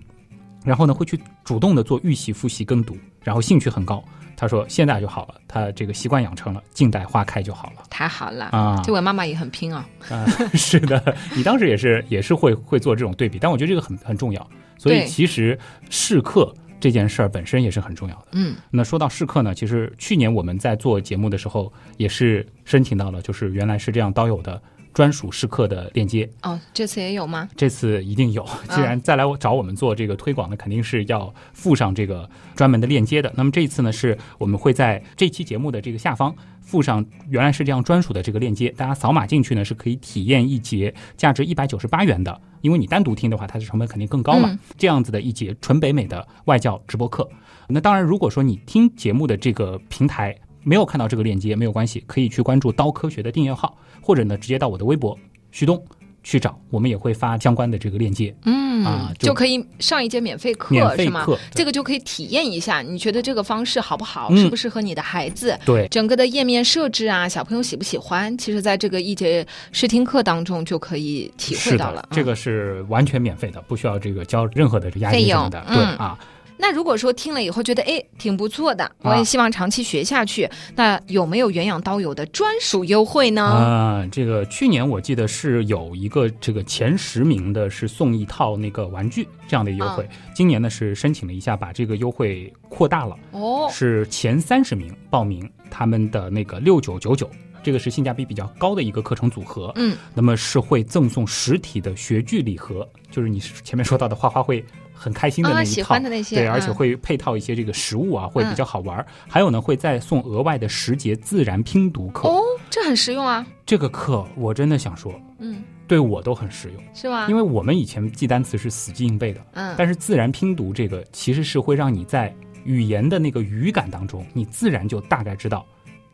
[0.64, 4.04] 然后呢会去主动的做预习、复习、跟读，然后兴趣很高。
[4.36, 8.46] 他说现在就好了，他这个习惯养成了，静待花开就好了太好了。
[8.46, 8.82] 啊。
[8.86, 14.50] 这位妈妈也很拼啊，啊， 是的，你当时也是也是会会做这种对比，但我觉得这个很很重要。
[14.78, 18.28] 所以其实试课这件事儿本身也是很重要的。
[18.32, 24.62] 嗯，那说到试课呢，其实去年我们在做节目的时候，也是申请到了，就是原来是这样刀友的
[25.00, 27.48] 专属试课的链接，哦，这次也有吗？
[27.56, 28.46] 这次一定有。
[28.68, 33.32] 既然再来我找我们做这个推广的，肯定是要附上这个专门的链接的。
[33.38, 44.50] 那么这一次呢，是我们会在这期节目的这个下方附上原来是这样专属的这个链接，大家扫码进去呢是可以体验一节价值一百九十八元的，因为你单独听的话，它的成本肯定更高嘛。
[44.52, 47.26] 嗯这样子的一节纯北美的外教直播课。
[47.70, 55.18] 那当然，如果说你听节目的这个平台没有看到这个链接，没有关系，可以去关注刀科学的订阅号，或者呢直接到我的微博
[55.52, 55.82] 徐东
[56.24, 61.26] 去找，我们也会发相关的这个链接，嗯啊就就可以上一节免费课是吗？
[61.52, 64.30] 这个就可以体验一下，你觉得这个方式好不好？
[64.32, 65.58] 嗯适不适合你的孩子？
[65.66, 68.38] 对整个的页面设置啊，小朋友喜不喜欢？
[68.38, 75.64] 其实，在这个一节试听课当中就可以体会到了的。，这嗯个是完全免费的，不需要这个交任何的押费用金什么的。
[75.68, 76.20] 对嗯啊，
[76.62, 83.42] 那如果说听了以后觉得哎挺不错的，我啊也希望长期学下去，那有没有原养刀友的专属优惠呢？
[83.42, 97.30] 啊，这个去年我记得是有一个这个前十名的是送一套那个玩具这样的优惠，今年呢是申请了一下，把这个优惠扩大了，哦，是前三十名报名他们的那个六九九九。
[97.62, 104.64] 这个是性价比比较高的一个课程组合，嗯，那么是会赠送实体的学具礼盒，就是你前面说到的花花会
[105.00, 109.06] 很开心的那啊，一套，喜欢的那些，对，而且嗯会配套一些这个食物啊，会比较好玩儿。
[109.30, 112.28] 还有呢，会再送额外的十节自然拼读课。
[112.28, 117.28] 哦，这很实用啊，这个课我真的想说，嗯，对我都很实用，是吗？
[117.30, 122.36] 因为我们以前记单词是死记硬背的，嗯，但是自然拼读这个其实是会让你在
[122.66, 125.66] 语言的那个语感当中，你自然就大概知道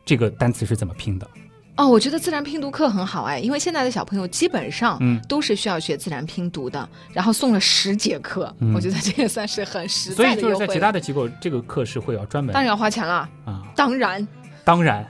[0.04, 1.28] 这个单词是怎么拼的。
[1.76, 10.54] 哦，我觉得自然拼读课很好哎，因为现在的小朋友基本上嗯都是需要学自然拼读的，然后送了十节课，嗯 我觉得这也算是很实在的优惠。
[10.54, 14.26] 就是在其他的机构，这个课是会要专门当然要花钱了，啊，当然，
[14.64, 15.06] 当然，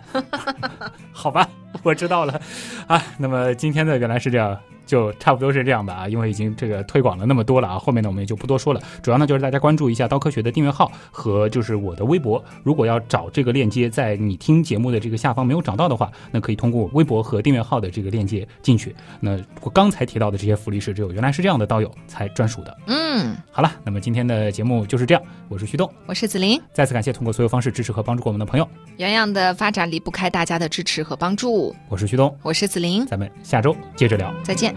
[1.13, 1.49] 好吧，
[1.83, 2.41] 我知道了
[2.87, 3.03] 啊。
[3.19, 8.81] 那么今天的原来是这样，就差不多是这样吧啊，因为已经这个推广了那么多了啊，后面呢我们也就不多说了。
[9.03, 12.43] 主要呢就是大家关注一下刀科学的订阅号和就是我的微博。
[12.63, 18.95] 如果要找这个链接，在你听节目的这个下方没有找到的话，那可以通过微博和订阅号的这个链接进去。
[19.21, 22.77] 那我刚才提到的这些福利是只有原来是这样的刀友才专属的。
[22.87, 28.69] 嗯，好了，那么今天的节目就是这样，我是旭东，我是子林，再次感谢通过所有方式支持和帮助过我们的朋友，
[28.99, 31.66] 洋洋的发展离不开大家的支持和帮助。
[31.89, 34.35] 我是旭东，我是子琳，咱们下周接着聊。
[34.43, 34.75] 再见。